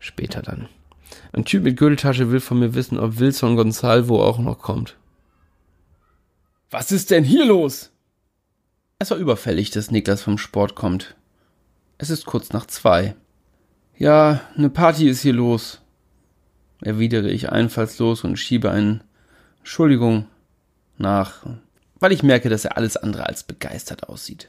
[0.00, 0.68] Später dann.
[1.32, 4.96] Ein Typ mit Gürteltasche will von mir wissen, ob Wilson Gonsalvo auch noch kommt.
[6.70, 7.90] Was ist denn hier los?
[8.98, 11.14] Es war überfällig, dass Niklas vom Sport kommt.
[11.98, 13.14] Es ist kurz nach zwei.
[13.96, 15.80] Ja, ne Party ist hier los,
[16.80, 19.02] erwidere ich einfallslos und schiebe einen
[19.68, 20.24] Entschuldigung
[20.96, 21.44] nach,
[22.00, 24.48] weil ich merke, dass er alles andere als begeistert aussieht.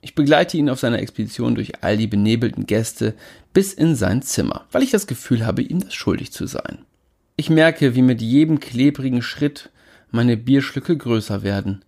[0.00, 3.14] Ich begleite ihn auf seiner Expedition durch all die benebelten Gäste
[3.52, 6.84] bis in sein Zimmer, weil ich das Gefühl habe, ihm das schuldig zu sein.
[7.36, 9.70] Ich merke, wie mit jedem klebrigen Schritt
[10.10, 11.84] meine Bierschlücke größer werden.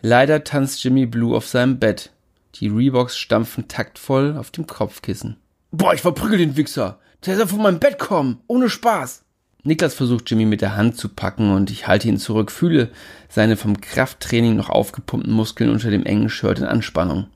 [0.00, 2.12] Leider tanzt Jimmy Blue auf seinem Bett.
[2.54, 5.36] Die Reeboks stampfen taktvoll auf dem Kopfkissen.
[5.70, 6.98] Boah, ich verprügel den Wichser.
[7.26, 8.40] Der soll von meinem Bett kommen.
[8.46, 9.22] Ohne Spaß.
[9.62, 12.90] Niklas versucht Jimmy mit der Hand zu packen und ich halte ihn zurück, fühle
[13.28, 17.26] seine vom Krafttraining noch aufgepumpten Muskeln unter dem engen Shirt in Anspannung.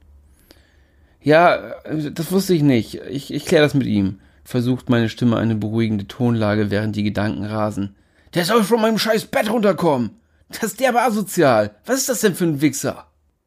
[1.20, 1.75] Ja,
[2.12, 3.01] das wusste ich nicht.
[3.11, 4.20] Ich, ich kläre das mit ihm.
[4.45, 7.95] Versucht meine Stimme eine beruhigende Tonlage, während die Gedanken rasen.
[8.35, 10.11] Der soll von meinem scheiß Bett runterkommen.
[10.51, 11.75] Das ist derbe asozial.
[11.87, 13.07] Was ist das denn für ein Wichser?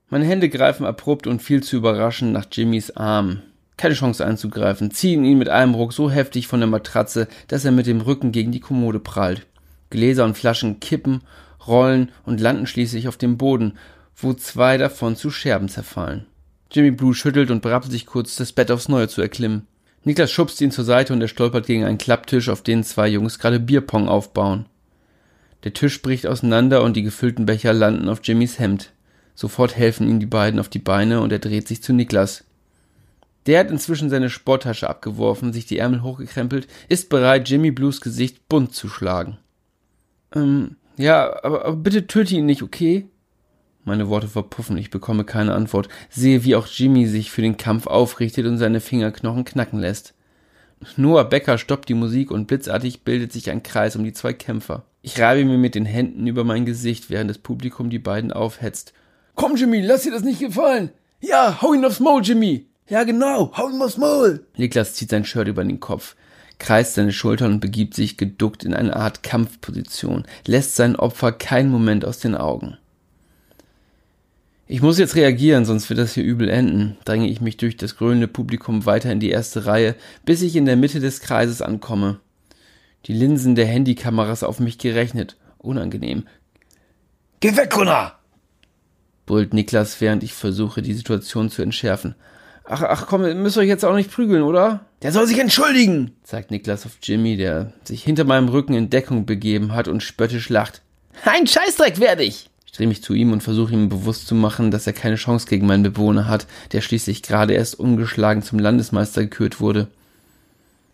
[0.10, 3.42] Meine Hände greifen abrupt und viel zu überraschend nach Jimmys Arm
[3.78, 7.72] keine Chance einzugreifen, ziehen ihn mit einem Ruck so heftig von der Matratze, dass er
[7.72, 9.46] mit dem Rücken gegen die Kommode prallt.
[9.90, 11.22] Gläser und Flaschen kippen,
[11.66, 13.78] rollen und landen schließlich auf dem Boden,
[14.16, 16.26] wo zwei davon zu Scherben zerfallen.
[16.72, 19.68] Jimmy Blue schüttelt und berappelt sich kurz, das Bett aufs Neue zu erklimmen.
[20.04, 23.40] Niklas schubst ihn zur Seite und er stolpert gegen einen Klapptisch, auf den zwei Jungs
[23.40, 24.66] gerade Bierpong aufbauen.
[25.64, 28.92] Der Tisch bricht auseinander und die gefüllten Becher landen auf Jimmys Hemd.
[29.36, 32.44] Sofort helfen ihm die beiden auf die Beine und er dreht sich zu Niklas.
[33.48, 38.50] Der hat inzwischen seine Sporttasche abgeworfen, sich die Ärmel hochgekrempelt, ist bereit, Jimmy Blues Gesicht
[38.50, 39.38] bunt zu schlagen.
[40.36, 43.08] Ähm, ja, aber, aber bitte töte ihn nicht, okay?
[43.86, 47.88] Meine Worte verpuffen, ich bekomme keine Antwort, sehe, wie auch Jimmy sich für den Kampf
[47.88, 50.14] aufrichtet und seine Fingerknochen knacken lässt.
[50.98, 54.84] Noah Becker stoppt die Musik und blitzartig bildet sich ein Kreis um die zwei Kämpfer.
[55.02, 58.94] Ich reibe mir mit den Händen über mein Gesicht, während das Publikum die beiden aufhetzt.
[59.36, 60.92] Komm, Jimmy, lass dir das nicht gefallen.
[61.22, 62.68] Ja, hau ihn aufs Maul, Jimmy.
[62.90, 64.46] Ja, genau, hau ihn aufs Maul.
[64.56, 66.16] Niklas zieht sein Shirt über den Kopf,
[66.58, 71.70] kreist seine Schultern und begibt sich geduckt in eine Art Kampfposition, lässt sein Opfer keinen
[71.70, 72.78] Moment aus den Augen.
[74.70, 77.96] Ich muss jetzt reagieren, sonst wird das hier übel enden, dränge ich mich durch das
[77.96, 82.20] grünende Publikum weiter in die erste Reihe, bis ich in der Mitte des Kreises ankomme.
[83.06, 85.38] Die Linsen der Handykameras auf mich gerechnet.
[85.58, 86.28] Unangenehm.
[87.40, 88.20] Geh weg, Gunnar!
[89.26, 92.16] brüllt Niklas, während ich versuche, die Situation zu entschärfen.
[92.70, 94.82] Ach, ach komm, müsst euch jetzt auch nicht prügeln, oder?
[95.02, 99.26] Der soll sich entschuldigen, sagt Niklas auf Jimmy, der sich hinter meinem Rücken in Deckung
[99.26, 100.82] begeben hat und spöttisch lacht.
[101.24, 102.50] Ein Scheißdreck werde ich!
[102.66, 105.48] Ich drehe mich zu ihm und versuche ihm bewusst zu machen, dass er keine Chance
[105.48, 109.88] gegen meinen Bewohner hat, der schließlich gerade erst ungeschlagen zum Landesmeister gekürt wurde.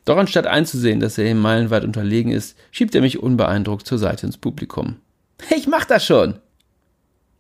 [0.06, 4.28] Doch anstatt einzusehen, dass er ihm meilenweit unterlegen ist, schiebt er mich unbeeindruckt zur Seite
[4.28, 4.98] ins Publikum.
[5.50, 6.36] Ich mach das schon!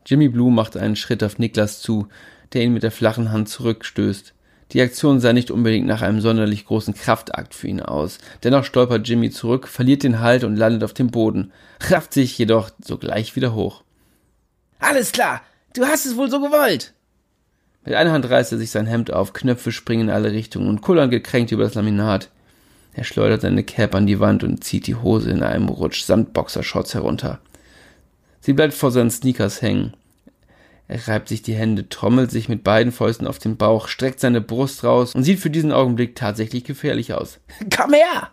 [0.05, 2.07] Jimmy Blue macht einen Schritt auf Niklas zu,
[2.53, 4.33] der ihn mit der flachen Hand zurückstößt.
[4.71, 8.17] Die Aktion sah nicht unbedingt nach einem sonderlich großen Kraftakt für ihn aus.
[8.43, 11.51] Dennoch stolpert Jimmy zurück, verliert den Halt und landet auf dem Boden,
[11.89, 13.83] rafft sich jedoch sogleich wieder hoch.
[14.79, 15.41] Alles klar,
[15.75, 16.93] du hast es wohl so gewollt.
[17.85, 20.81] Mit einer Hand reißt er sich sein Hemd auf, Knöpfe springen in alle Richtungen und
[20.81, 22.29] kullern gekränkt über das Laminat.
[22.93, 26.33] Er schleudert seine Cap an die Wand und zieht die Hose in einem Rutsch samt
[26.33, 27.39] Boxershorts herunter.
[28.39, 29.93] Sie bleibt vor seinen Sneakers hängen.
[30.87, 34.41] Er reibt sich die Hände, trommelt sich mit beiden Fäusten auf den Bauch, streckt seine
[34.41, 37.39] Brust raus und sieht für diesen Augenblick tatsächlich gefährlich aus.
[37.75, 38.29] Komm her!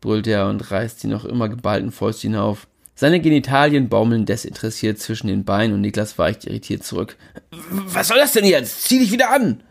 [0.00, 2.68] brüllt er und reißt die noch immer geballten Fäustchen auf.
[2.94, 7.16] Seine Genitalien baumeln desinteressiert zwischen den Beinen und Niklas weicht irritiert zurück.
[7.70, 8.84] Was soll das denn jetzt?
[8.84, 9.62] Zieh dich wieder an!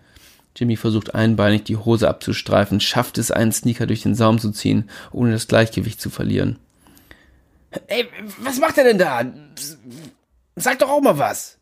[0.55, 4.89] Jimmy versucht einbeinig die Hose abzustreifen, schafft es, einen Sneaker durch den Saum zu ziehen,
[5.11, 6.57] ohne das Gleichgewicht zu verlieren.
[7.87, 8.07] Ey,
[8.39, 9.23] was macht er denn da?
[10.55, 11.56] Sag doch auch mal was.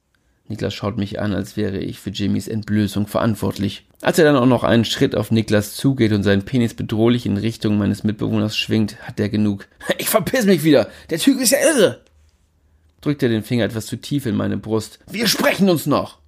[0.48, 3.88] Niklas schaut mich an, als wäre ich für Jimmys Entblößung verantwortlich.
[4.02, 7.38] Als er dann auch noch einen Schritt auf Niklas zugeht und seinen Penis bedrohlich in
[7.38, 9.68] Richtung meines Mitbewohners schwingt, hat er genug.
[9.98, 10.90] Ich verpiss mich wieder.
[11.10, 12.02] Der Typ ist ja irre.
[13.02, 15.00] Drückt er den Finger etwas zu tief in meine Brust.
[15.10, 16.20] Wir sprechen uns noch.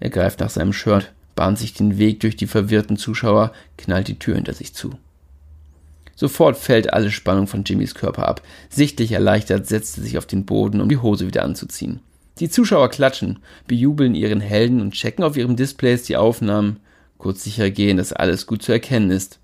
[0.00, 4.18] Er greift nach seinem Shirt bahnt sich den Weg durch die verwirrten Zuschauer, knallt die
[4.18, 4.98] Tür hinter sich zu.
[6.16, 8.42] Sofort fällt alle Spannung von Jimmys Körper ab.
[8.68, 12.00] Sichtlich erleichtert setzt er sich auf den Boden, um die Hose wieder anzuziehen.
[12.40, 16.78] Die Zuschauer klatschen, bejubeln ihren Helden und checken auf ihren Displays die Aufnahmen,
[17.18, 19.40] kurz sicher gehen, dass alles gut zu erkennen ist.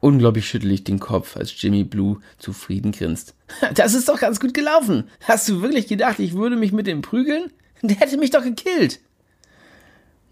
[0.00, 3.34] Unglaublich schüttel ich den Kopf, als Jimmy Blue zufrieden grinst.
[3.74, 5.04] Das ist doch ganz gut gelaufen.
[5.22, 7.50] Hast du wirklich gedacht, ich würde mich mit dem prügeln?
[7.82, 9.00] Der hätte mich doch gekillt.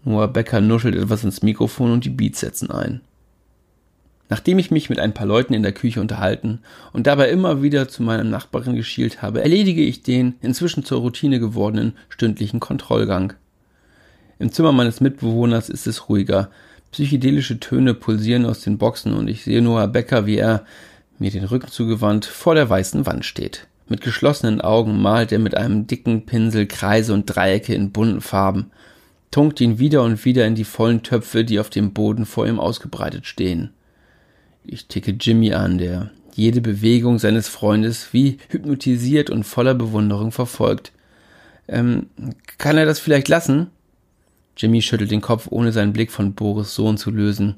[0.03, 3.01] Noah Becker nuschelt etwas ins Mikrofon und die Beats setzen ein.
[4.29, 6.59] Nachdem ich mich mit ein paar Leuten in der Küche unterhalten
[6.93, 11.39] und dabei immer wieder zu meinem Nachbarin geschielt habe, erledige ich den inzwischen zur Routine
[11.39, 13.33] gewordenen stündlichen Kontrollgang.
[14.37, 16.51] Im Zimmer meines Mitbewohners ist es ruhiger.
[16.91, 20.63] Psychedelische Töne pulsieren aus den Boxen und ich sehe Noah Becker, wie er,
[21.17, 23.67] mir den Rücken zugewandt, vor der weißen Wand steht.
[23.89, 28.71] Mit geschlossenen Augen malt er mit einem dicken Pinsel Kreise und Dreiecke in bunten Farben
[29.31, 32.59] tunkt ihn wieder und wieder in die vollen Töpfe, die auf dem Boden vor ihm
[32.59, 33.71] ausgebreitet stehen.
[34.63, 40.91] Ich ticke Jimmy an, der jede Bewegung seines Freundes wie hypnotisiert und voller Bewunderung verfolgt.
[41.67, 42.07] Ähm,
[42.57, 43.67] kann er das vielleicht lassen?
[44.55, 47.55] Jimmy schüttelt den Kopf, ohne seinen Blick von Boris Sohn zu lösen.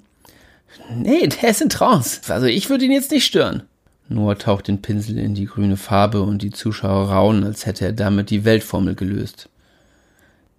[0.95, 2.21] Nee, der ist in Trance.
[2.33, 3.63] Also ich würde ihn jetzt nicht stören.
[4.07, 7.93] Noah taucht den Pinsel in die grüne Farbe und die Zuschauer raunen, als hätte er
[7.93, 9.49] damit die Weltformel gelöst.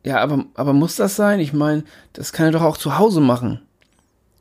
[0.05, 1.39] Ja, aber, aber muss das sein?
[1.39, 3.61] Ich meine, das kann er doch auch zu Hause machen.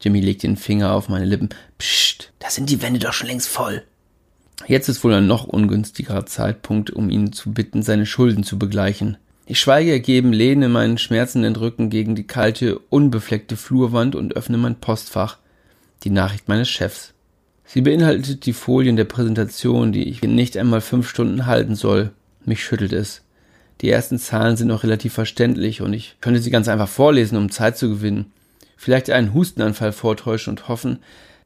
[0.02, 1.50] Jimmy legt den Finger auf meine Lippen.
[1.78, 3.84] Psst, da sind die Wände doch schon längst voll.
[4.68, 9.18] Jetzt ist wohl ein noch ungünstigerer Zeitpunkt, um ihn zu bitten, seine Schulden zu begleichen.
[9.46, 14.76] Ich schweige ergeben, lehne meinen schmerzenden Rücken gegen die kalte, unbefleckte Flurwand und öffne mein
[14.76, 15.38] Postfach.
[16.04, 17.14] Die Nachricht meines Chefs.
[17.66, 22.12] Sie beinhaltet die Folien der Präsentation, die ich nicht einmal fünf Stunden halten soll.
[22.46, 23.22] Mich schüttelt es.
[23.82, 27.50] Die ersten Zahlen sind noch relativ verständlich und ich könnte sie ganz einfach vorlesen, um
[27.50, 28.32] Zeit zu gewinnen.
[28.82, 31.04] Vielleicht einen Hustenanfall vortäuschen und hoffen,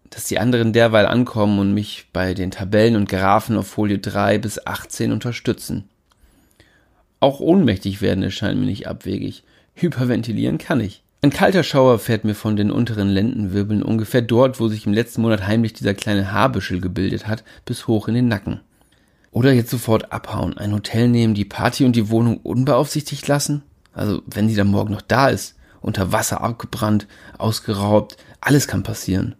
[0.09, 4.37] dass die anderen derweil ankommen und mich bei den Tabellen und Graphen auf Folie 3
[4.37, 5.89] bis 18 unterstützen.
[7.19, 9.43] Auch ohnmächtig werden erscheint mir nicht abwegig.
[9.73, 11.03] Hyperventilieren kann ich.
[11.21, 15.21] Ein kalter Schauer fährt mir von den unteren Lendenwirbeln ungefähr dort, wo sich im letzten
[15.21, 18.61] Monat heimlich dieser kleine Haarbüschel gebildet hat, bis hoch in den Nacken.
[19.31, 23.61] Oder jetzt sofort abhauen, ein Hotel nehmen, die Party und die Wohnung unbeaufsichtigt lassen?
[23.91, 25.55] Also, wenn sie dann morgen noch da ist,
[25.85, 27.07] unter Wasser abgebrannt,
[27.37, 29.35] ausgeraubt, alles kann passieren.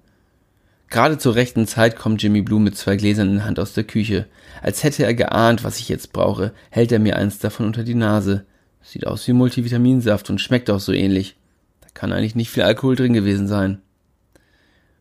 [0.91, 3.83] Gerade zur rechten Zeit kommt Jimmy Blue mit zwei Gläsern in der Hand aus der
[3.83, 4.27] Küche.
[4.61, 7.95] Als hätte er geahnt, was ich jetzt brauche, hält er mir eins davon unter die
[7.95, 8.45] Nase.
[8.83, 11.35] Sieht aus wie Multivitaminsaft und schmeckt auch so ähnlich.
[11.81, 13.81] Da kann eigentlich nicht viel Alkohol drin gewesen sein.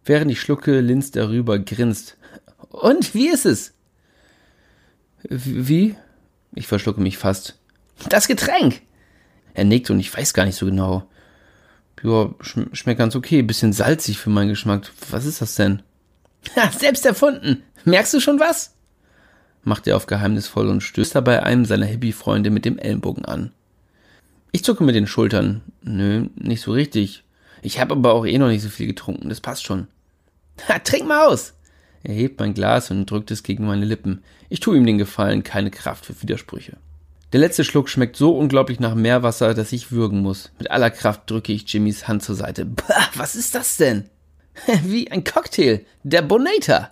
[0.07, 2.16] Während ich schlucke, linst er rüber, grinst.
[2.70, 3.74] Und wie ist es?
[5.22, 5.95] Wie?
[6.55, 7.59] Ich verschlucke mich fast.
[8.09, 8.80] Das Getränk!
[9.53, 11.07] Er nickt und ich weiß gar nicht so genau.
[12.05, 13.42] Ja, schm schmeckt ganz okay.
[13.42, 14.92] Bisschen salzig für meinen Geschmack.
[15.11, 15.82] Was ist das denn?
[16.55, 17.62] Ha, selbst erfunden.
[17.84, 18.74] Merkst du schon was?
[19.62, 23.52] Macht er auf geheimnisvoll und stößt dabei einem seiner Hippie-Freunde mit dem Ellenbogen an.
[24.52, 25.62] Ich zucke mit den Schultern.
[25.82, 27.24] Nö, nicht so richtig.
[27.62, 29.30] Ich habe aber auch eh noch nicht so viel getrunken.
[29.30, 29.88] Das passt schon.
[30.68, 31.55] Ha, trink mal aus!
[32.02, 34.22] Er hebt mein Glas und drückt es gegen meine Lippen.
[34.50, 36.76] Ich tue ihm den Gefallen, keine Kraft für Widersprüche.
[37.35, 40.53] Der letzte Schluck schmeckt so unglaublich nach Meerwasser, dass ich würgen muss.
[40.57, 42.64] Mit aller Kraft drücke ich Jimmys Hand zur Seite.
[42.64, 44.09] Bah, was ist das denn?
[44.85, 45.85] Wie ein Cocktail.
[46.05, 46.91] Der Bonator.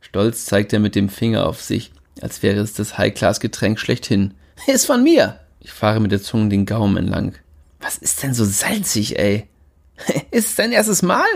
[0.00, 4.34] Stolz zeigt er mit dem Finger auf sich, als wäre es das High-Class-Getränk schlechthin.
[4.68, 5.40] Ist von mir.
[5.58, 7.34] Ich fahre mit der Zunge den Gaumen entlang.
[7.80, 9.48] Was ist denn so salzig, ey?
[10.30, 11.26] Ist es dein erstes Mal?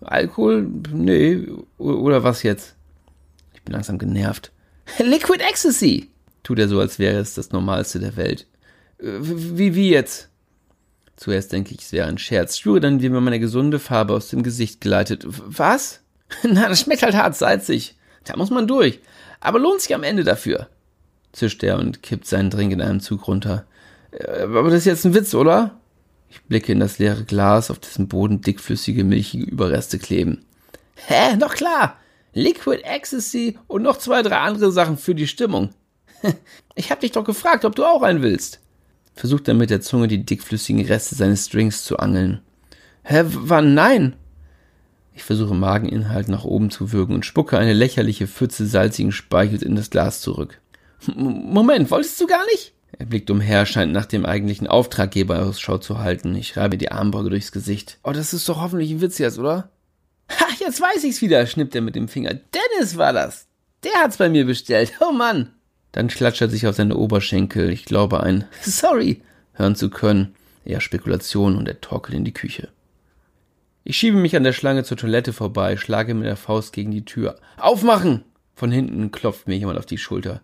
[0.00, 0.68] Alkohol?
[0.92, 1.46] Nee.
[1.78, 2.74] Oder was jetzt?
[3.54, 4.50] Ich bin langsam genervt.
[4.98, 6.09] Liquid Ecstasy!
[6.42, 8.46] Tut er so, als wäre es das Normalste der Welt.
[8.98, 10.28] Äh, wie, wie jetzt?
[11.16, 14.28] Zuerst denke ich, es wäre ein Scherz, spüre dann, wie mir meine gesunde Farbe aus
[14.28, 15.24] dem Gesicht gleitet.
[15.26, 16.00] Was?
[16.42, 17.96] Na, das schmeckt halt hart salzig.
[18.24, 19.00] Da muss man durch.
[19.40, 20.68] Aber lohnt sich am Ende dafür.
[21.32, 23.66] Zischt er und kippt seinen Drink in einem Zug runter.
[24.12, 25.78] Äh, aber das ist jetzt ein Witz, oder?
[26.30, 30.44] Ich blicke in das leere Glas, auf dessen Boden dickflüssige, milchige Überreste kleben.
[30.94, 31.36] Hä?
[31.38, 31.96] Doch klar.
[32.32, 35.70] Liquid Ecstasy und noch zwei, drei andere Sachen für die Stimmung.
[36.74, 38.60] Ich hab dich doch gefragt, ob du auch einen willst.
[39.14, 42.40] Versucht er mit der Zunge die dickflüssigen Reste seines Drinks zu angeln.
[43.02, 44.16] Hä, wann nein?
[45.14, 49.76] Ich versuche Mageninhalt nach oben zu würgen und spucke eine lächerliche Pfütze salzigen Speichels in
[49.76, 50.60] das Glas zurück.
[51.14, 52.72] Moment, wolltest du gar nicht?
[52.98, 56.34] Er blickt umher, scheint nach dem eigentlichen Auftraggeber Ausschau zu halten.
[56.34, 57.98] Ich reibe die Armbeuge durchs Gesicht.
[58.04, 59.70] Oh, das ist doch hoffentlich ein Witz jetzt, oder?
[60.30, 62.34] Ha, jetzt weiß ich's wieder, schnippt er mit dem Finger.
[62.34, 63.46] Dennis war das.
[63.84, 64.92] Der hat's bei mir bestellt.
[65.00, 65.52] Oh Mann.
[65.92, 67.70] Dann klatscht er sich auf seine Oberschenkel.
[67.70, 69.22] Ich glaube, ein Sorry
[69.54, 70.34] hören zu können.
[70.64, 72.68] Eher Spekulation und er torkelt in die Küche.
[73.82, 77.04] Ich schiebe mich an der Schlange zur Toilette vorbei, schlage mit der Faust gegen die
[77.04, 77.36] Tür.
[77.56, 78.24] Aufmachen!
[78.54, 80.42] Von hinten klopft mir jemand auf die Schulter.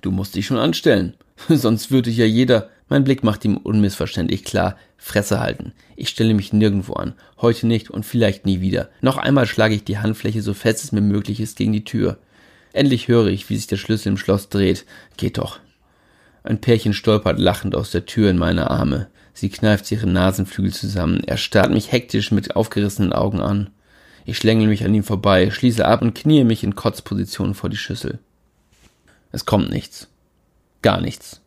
[0.00, 1.14] Du musst dich schon anstellen.
[1.48, 2.70] Sonst würde ja jeder.
[2.88, 4.76] Mein Blick macht ihm unmissverständlich klar.
[4.96, 5.72] Fresse halten.
[5.96, 7.14] Ich stelle mich nirgendwo an.
[7.38, 8.88] Heute nicht und vielleicht nie wieder.
[9.02, 12.18] Noch einmal schlage ich die Handfläche so fest es mir möglich ist gegen die Tür.
[12.72, 14.84] Endlich höre ich, wie sich der Schlüssel im Schloss dreht.
[15.16, 15.58] Geht doch.
[16.42, 19.08] Ein Pärchen stolpert lachend aus der Tür in meine Arme.
[19.34, 21.22] Sie kneift ihre Nasenflügel zusammen.
[21.26, 23.70] Er starrt mich hektisch mit aufgerissenen Augen an.
[24.24, 27.76] Ich schlängel mich an ihm vorbei, schließe ab und kniee mich in Kotzposition vor die
[27.76, 28.18] Schüssel.
[29.32, 30.08] Es kommt nichts.
[30.82, 31.40] Gar nichts.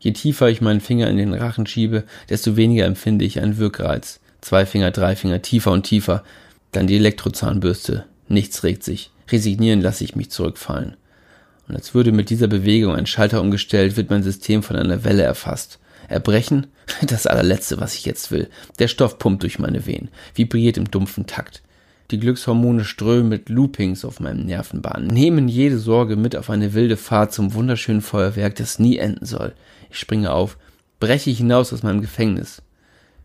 [0.00, 4.20] Je tiefer ich meinen Finger in den Rachen schiebe, desto weniger empfinde ich einen Wirkreiz.
[4.40, 6.22] Zwei Finger, drei Finger, tiefer und tiefer.
[6.70, 8.04] Dann die Elektrozahnbürste.
[8.28, 9.10] Nichts regt sich.
[9.30, 10.96] Resignieren lasse ich mich zurückfallen.
[11.68, 15.22] Und als würde mit dieser Bewegung ein Schalter umgestellt, wird mein System von einer Welle
[15.22, 15.78] erfasst.
[16.08, 16.68] Erbrechen?
[17.06, 18.48] Das allerletzte, was ich jetzt will.
[18.78, 21.62] Der Stoff pumpt durch meine Venen, vibriert im dumpfen Takt.
[22.10, 26.96] Die Glückshormone strömen mit Loopings auf meinem Nervenbahn, nehmen jede Sorge mit auf eine wilde
[26.96, 29.52] Fahrt zum wunderschönen Feuerwerk, das nie enden soll.
[29.90, 30.56] Ich springe auf,
[31.00, 32.62] breche hinaus aus meinem Gefängnis,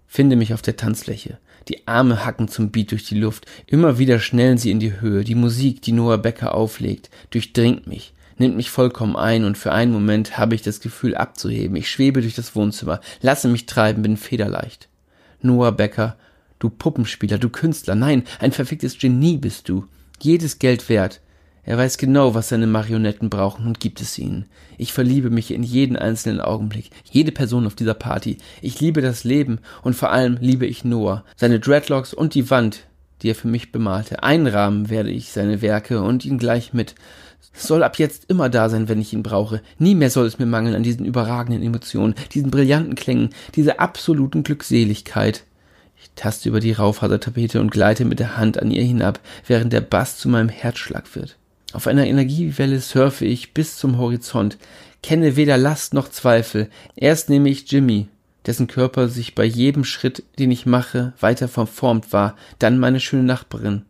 [0.06, 1.38] finde mich auf der Tanzfläche.
[1.68, 3.45] Die Arme hacken zum Beat durch die Luft.
[3.68, 5.24] Immer wieder schnellen sie in die Höhe.
[5.24, 9.93] Die Musik, die Noah Becker auflegt, durchdringt mich, nimmt mich vollkommen ein und für einen
[9.93, 11.76] Moment habe ich das Gefühl abzuheben.
[11.76, 14.89] Ich schwebe durch das Wohnzimmer, lasse mich treiben, bin federleicht.
[15.41, 16.18] Noah Becker,
[16.59, 19.86] du Puppenspieler, du Künstler, nein, ein verficktes Genie bist du.
[20.20, 21.22] Jedes Geld wert.
[21.66, 24.45] Er weiß genau, was seine Marionetten brauchen und gibt es ihnen.
[24.78, 28.38] Ich verliebe mich in jeden einzelnen Augenblick, jede Person auf dieser Party.
[28.61, 32.86] Ich liebe das Leben und vor allem liebe ich Noah, seine Dreadlocks und die Wand,
[33.22, 34.24] die er für mich bemalte.
[34.24, 36.95] Einrahmen werde ich seine Werke und ihn gleich mit.
[37.53, 39.61] Soll ab jetzt immer da sein, wenn ich ihn brauche.
[39.78, 44.43] Nie mehr soll es mir mangeln an diesen überragenden Emotionen, diesen brillanten Klängen, dieser absoluten
[44.43, 45.43] Glückseligkeit.
[46.01, 49.82] Ich taste über die Raufasertapete und gleite mit der Hand an ihr hinab, während der
[49.82, 51.38] Bass zu meinem Herzschlag wird.
[51.74, 54.59] Auf einer Energiewelle surfe ich bis zum Horizont,
[55.01, 56.69] kenne weder Last noch Zweifel.
[56.95, 58.07] Erst nehme ich Jimmy,
[58.45, 63.24] dessen Körper sich bei jedem Schritt, den ich mache, weiter verformt war, dann meine schöne
[63.24, 63.86] Nachbarin,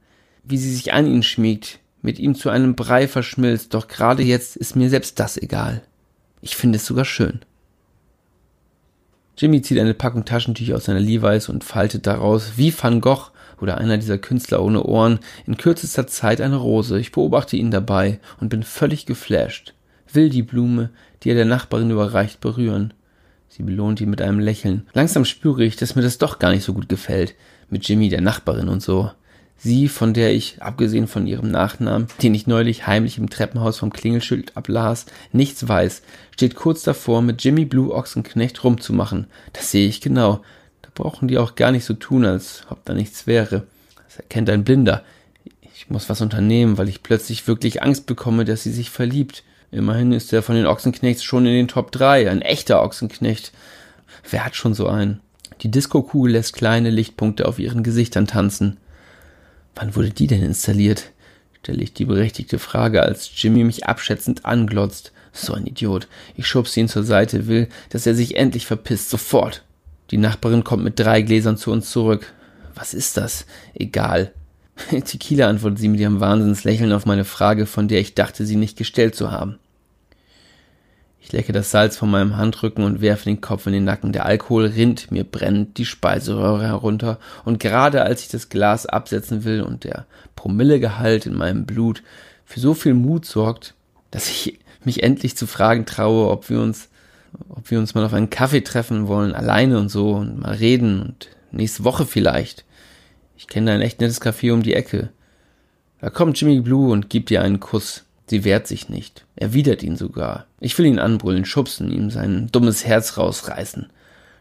[0.45, 4.55] wie sie sich an ihn schmiegt, mit ihm zu einem Brei verschmilzt, doch gerade jetzt
[4.55, 5.81] ist mir selbst das egal.
[6.41, 7.41] Ich finde es sogar schön.
[9.37, 13.31] Jimmy zieht eine Packung Taschentücher aus seiner Levi's und faltet daraus, wie Van Gogh
[13.63, 16.99] oder einer dieser Künstler ohne Ohren, in kürzester Zeit eine Rose.
[16.99, 19.73] Ich beobachte ihn dabei und bin völlig geflasht.
[20.11, 20.89] Will die Blume,
[21.23, 22.93] die er der Nachbarin überreicht, berühren.
[23.47, 24.85] Sie belohnt ihn mit einem Lächeln.
[24.93, 27.35] Langsam spüre ich, dass mir das doch gar nicht so gut gefällt.
[27.69, 29.09] Mit Jimmy, der Nachbarin und so.
[29.55, 33.93] Sie, von der ich, abgesehen von ihrem Nachnamen, den ich neulich heimlich im Treppenhaus vom
[33.93, 36.01] Klingelschild ablas, nichts weiß,
[36.31, 39.27] steht kurz davor, mit Jimmy Blue Ochsenknecht rumzumachen.
[39.53, 40.41] Das sehe ich genau.
[40.93, 43.63] Brauchen die auch gar nicht so tun, als ob da nichts wäre.
[44.07, 45.03] Das erkennt ein Blinder.
[45.75, 49.43] Ich muss was unternehmen, weil ich plötzlich wirklich Angst bekomme, dass sie sich verliebt.
[49.71, 53.51] Immerhin ist er von den Ochsenknechts schon in den Top 3, ein echter Ochsenknecht.
[54.29, 55.19] Wer hat schon so einen?
[55.61, 58.77] Die Diskokugel lässt kleine Lichtpunkte auf ihren Gesichtern tanzen.
[59.75, 61.11] Wann wurde die denn installiert?
[61.63, 65.13] stelle ich die berechtigte Frage, als Jimmy mich abschätzend anglotzt.
[65.31, 66.07] So ein Idiot.
[66.35, 69.09] Ich schubse ihn zur Seite, will, dass er sich endlich verpisst.
[69.09, 69.63] Sofort.
[70.11, 72.33] Die Nachbarin kommt mit drei Gläsern zu uns zurück.
[72.75, 73.45] Was ist das?
[73.73, 74.31] Egal.
[74.89, 78.77] Tequila antwortet sie mit ihrem Wahnsinnslächeln auf meine Frage, von der ich dachte, sie nicht
[78.77, 79.59] gestellt zu haben.
[81.25, 84.11] Ich lecke das Salz von meinem Handrücken und werfe den Kopf in den Nacken.
[84.11, 89.45] Der Alkohol rinnt mir brennend die Speiseröhre herunter, und gerade als ich das Glas absetzen
[89.45, 92.03] will und der Promillegehalt in meinem Blut
[92.43, 93.73] für so viel Mut sorgt,
[94.11, 96.89] dass ich mich endlich zu fragen traue, ob wir uns,
[97.49, 101.01] ob wir uns mal auf einen Kaffee treffen wollen, alleine und so, und mal reden
[101.01, 102.65] und nächste Woche vielleicht.
[103.37, 105.09] Ich kenne ein echt nettes Café um die Ecke.
[105.99, 108.05] Da kommt Jimmy Blue und gibt dir einen Kuss.
[108.27, 110.47] Sie wehrt sich nicht, erwidert ihn sogar.
[110.59, 113.87] Ich will ihn anbrüllen, schubsen, ihm sein dummes Herz rausreißen.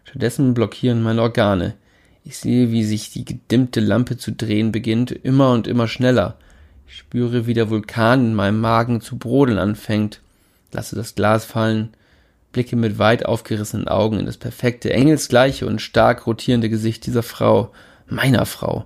[0.05, 1.74] Stattdessen blockieren meine Organe.
[2.24, 6.36] Ich sehe, wie sich die gedimmte Lampe zu drehen beginnt, immer und immer schneller.
[6.86, 10.20] Ich spüre, wie der Vulkan in meinem Magen zu brodeln anfängt,
[10.70, 11.90] lasse das Glas fallen,
[12.53, 17.73] blicke mit weit aufgerissenen Augen in das perfekte, engelsgleiche und stark rotierende Gesicht dieser Frau,
[18.07, 18.85] meiner Frau.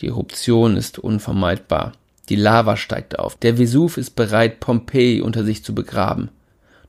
[0.00, 1.92] Die Eruption ist unvermeidbar.
[2.28, 3.36] Die Lava steigt auf.
[3.36, 6.30] Der Vesuv ist bereit, Pompeji unter sich zu begraben.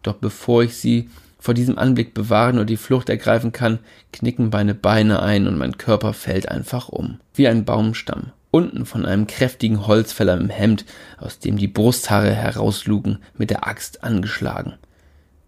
[0.02, 3.80] Doch bevor ich sie vor diesem Anblick bewahren oder die Flucht ergreifen kann,
[4.12, 7.20] knicken meine Beine ein und mein Körper fällt einfach um.
[7.34, 8.32] Wie ein Baumstamm.
[8.52, 10.86] Unten von einem kräftigen Holzfäller im Hemd,
[11.18, 14.76] aus dem die Brusthaare herauslugen, mit der Axt angeschlagen.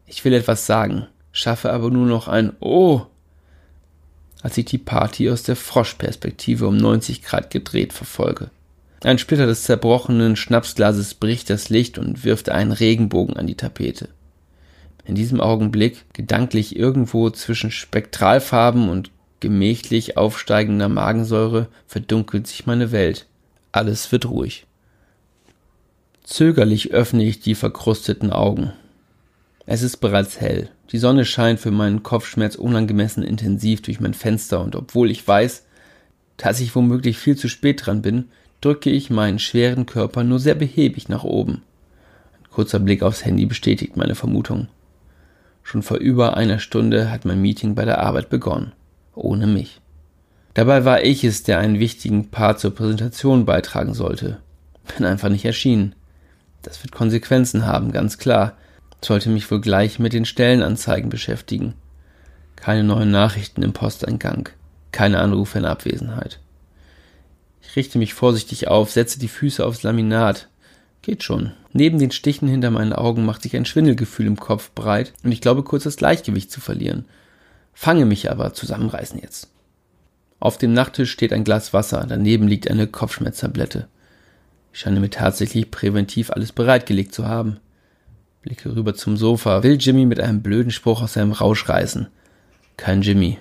[0.08, 3.02] Ich will etwas sagen, schaffe aber nur noch ein Oh,
[4.42, 8.52] als ich die Party aus der Froschperspektive um 90 Grad gedreht verfolge.
[9.04, 14.10] Ein Splitter des zerbrochenen Schnapsglases bricht das Licht und wirft einen Regenbogen an die Tapete.
[15.06, 23.28] In diesem Augenblick, gedanklich irgendwo zwischen Spektralfarben und gemächlich aufsteigender Magensäure, verdunkelt sich meine Welt.
[23.72, 24.66] Alles wird ruhig.
[26.24, 28.74] Zögerlich öffne ich die verkrusteten Augen.
[29.66, 30.70] Es ist bereits hell.
[30.92, 35.66] Die Sonne scheint für meinen Kopfschmerz unangemessen intensiv durch mein Fenster und obwohl ich weiß,
[36.38, 38.26] dass ich womöglich viel zu spät dran bin,
[38.62, 41.64] drücke ich meinen schweren Körper nur sehr behäbig nach oben.
[42.44, 44.68] Ein kurzer Blick aufs Handy bestätigt meine Vermutung.
[45.64, 48.74] Schon vor über einer Stunde hat mein Meeting bei der Arbeit begonnen.
[49.16, 49.82] Ohne mich.
[50.54, 54.38] Dabei war ich es, der einen wichtigen Part zur Präsentation beitragen sollte.
[54.96, 55.96] Bin einfach nicht erschienen.
[56.62, 58.58] Das wird Konsequenzen haben, ganz klar.
[59.04, 61.74] Sollte mich wohl gleich mit den Stellenanzeigen beschäftigen.
[62.56, 64.50] Keine neuen Nachrichten im Posteingang.
[64.92, 66.40] Keine Anrufe in Abwesenheit.
[67.62, 70.48] Ich richte mich vorsichtig auf, setze die Füße aufs Laminat.
[71.02, 71.52] Geht schon.
[71.74, 75.42] Neben den Stichen hinter meinen Augen macht sich ein Schwindelgefühl im Kopf breit und ich
[75.42, 77.06] glaube kurz das Gleichgewicht zu verlieren.
[77.74, 79.50] Fange mich aber zusammenreißen jetzt.
[80.40, 83.88] Auf dem Nachttisch steht ein Glas Wasser, daneben liegt eine Kopfschmerztablette.
[84.74, 87.58] Ich scheine mir tatsächlich präventiv alles bereitgelegt zu haben.
[88.46, 92.10] Blicke rüber zum Sofa, will Jimmy mit einem blöden Spruch aus seinem Rausch reißen.
[92.78, 93.40] Kein Jimmy.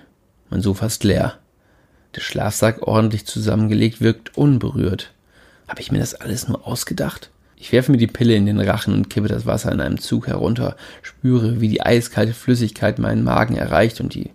[0.48, 1.34] Mein Sofa ist leer.
[2.16, 5.12] Der Schlafsack ordentlich zusammengelegt wirkt unberührt.
[5.68, 7.28] Habe ich mir das alles nur ausgedacht?
[7.58, 10.26] Ich werfe mir die Pille in den Rachen und kippe das Wasser in einem Zug
[10.26, 14.30] herunter, spüre, wie die eiskalte Flüssigkeit meinen Magen erreicht und die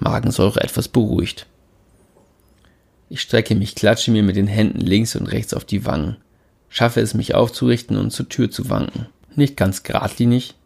[0.00, 1.46] Magensäure etwas beruhigt.
[3.08, 6.16] Ich strecke mich, klatsche mir mit den Händen links und rechts auf die Wangen,
[6.68, 9.06] schaffe es, mich aufzurichten und zur Tür zu wanken.
[9.38, 10.56] Nicht ganz geradlinig,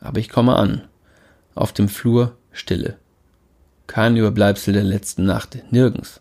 [0.00, 0.82] aber ich komme an.
[1.54, 2.98] Auf dem Flur Stille.
[3.86, 6.20] Kein Überbleibsel der letzten Nacht, nirgends.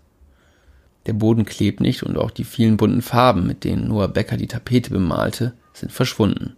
[1.07, 4.45] Der Boden klebt nicht und auch die vielen bunten Farben, mit denen Noah Becker die
[4.45, 6.55] Tapete bemalte, sind verschwunden.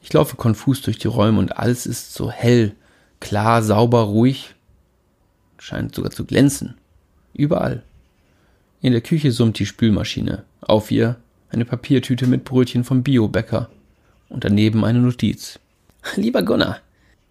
[0.00, 2.74] Ich laufe konfus durch die Räume und alles ist so hell,
[3.20, 4.54] klar, sauber, ruhig,
[5.58, 6.78] scheint sogar zu glänzen.
[7.34, 7.82] Überall.
[8.80, 10.44] In der Küche summt die Spülmaschine.
[10.62, 11.16] Auf ihr
[11.50, 13.68] eine Papiertüte mit Brötchen vom Biobäcker
[14.28, 15.58] und daneben eine Notiz.
[16.16, 16.78] Lieber Gunnar,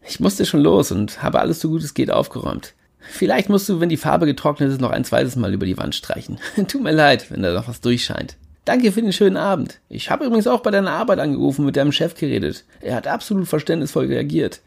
[0.08, 2.74] ich musste schon los und habe alles so gut es geht aufgeräumt.
[3.00, 5.95] Vielleicht musst du, wenn die Farbe getrocknet ist, noch ein zweites Mal über die Wand
[5.95, 6.39] streichen.
[6.68, 8.36] Tut mir leid, wenn da noch was durchscheint.
[8.66, 9.80] Danke für den schönen Abend.
[9.88, 12.66] Ich habe übrigens auch bei deiner Arbeit angerufen, mit deinem Chef geredet.
[12.82, 14.60] Er hat absolut verständnisvoll reagiert.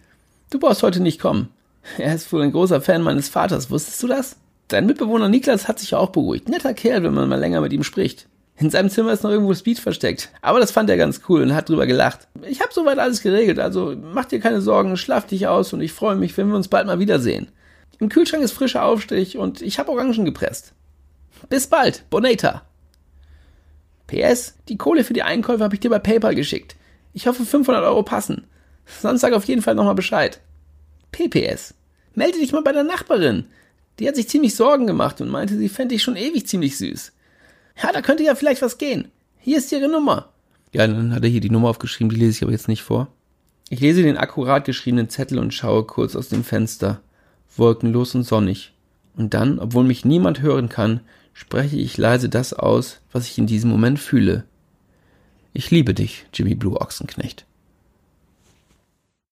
[0.48, 1.48] Du brauchst heute nicht kommen.
[1.98, 4.36] Er ist wohl ein großer Fan meines Vaters, wusstest du das?
[4.68, 6.48] Dein Mitbewohner Niklas hat sich auch beruhigt.
[6.48, 8.26] Netter Kerl, wenn man mal länger mit ihm spricht.
[8.60, 10.28] In seinem Zimmer ist noch irgendwo Speed versteckt.
[10.42, 12.28] Aber das fand er ganz cool und hat drüber gelacht.
[12.46, 15.94] Ich habe soweit alles geregelt, also mach dir keine Sorgen, schlaf dich aus und ich
[15.94, 17.48] freue mich, wenn wir uns bald mal wiedersehen.
[18.00, 20.74] Im Kühlschrank ist frischer Aufstrich und ich habe Orangen gepresst.
[21.48, 22.62] Bis bald, Bonata.
[24.06, 26.76] PS, die Kohle für die Einkäufe habe ich dir bei PayPal geschickt.
[27.14, 28.46] Ich hoffe 500 Euro passen.
[28.84, 30.38] Sonst sag auf jeden Fall nochmal Bescheid.
[31.12, 31.74] PPS.
[32.14, 33.46] Melde dich mal bei der Nachbarin.
[33.98, 37.12] Die hat sich ziemlich Sorgen gemacht und meinte, sie fände ich schon ewig ziemlich süß.
[37.82, 39.08] Ja, da könnte ja vielleicht was gehen.
[39.38, 40.30] Hier ist ihre Nummer.
[40.72, 43.08] Ja, dann hat er hier die Nummer aufgeschrieben, die lese ich aber jetzt nicht vor.
[43.70, 47.00] Ich lese den akkurat geschriebenen Zettel und schaue kurz aus dem Fenster
[47.56, 48.72] wolkenlos und sonnig.
[49.16, 51.00] Und dann, obwohl mich niemand hören kann,
[51.32, 54.44] spreche ich leise das aus, was ich in diesem Moment fühle.
[55.52, 57.44] Ich liebe dich, Jimmy Blue Ochsenknecht.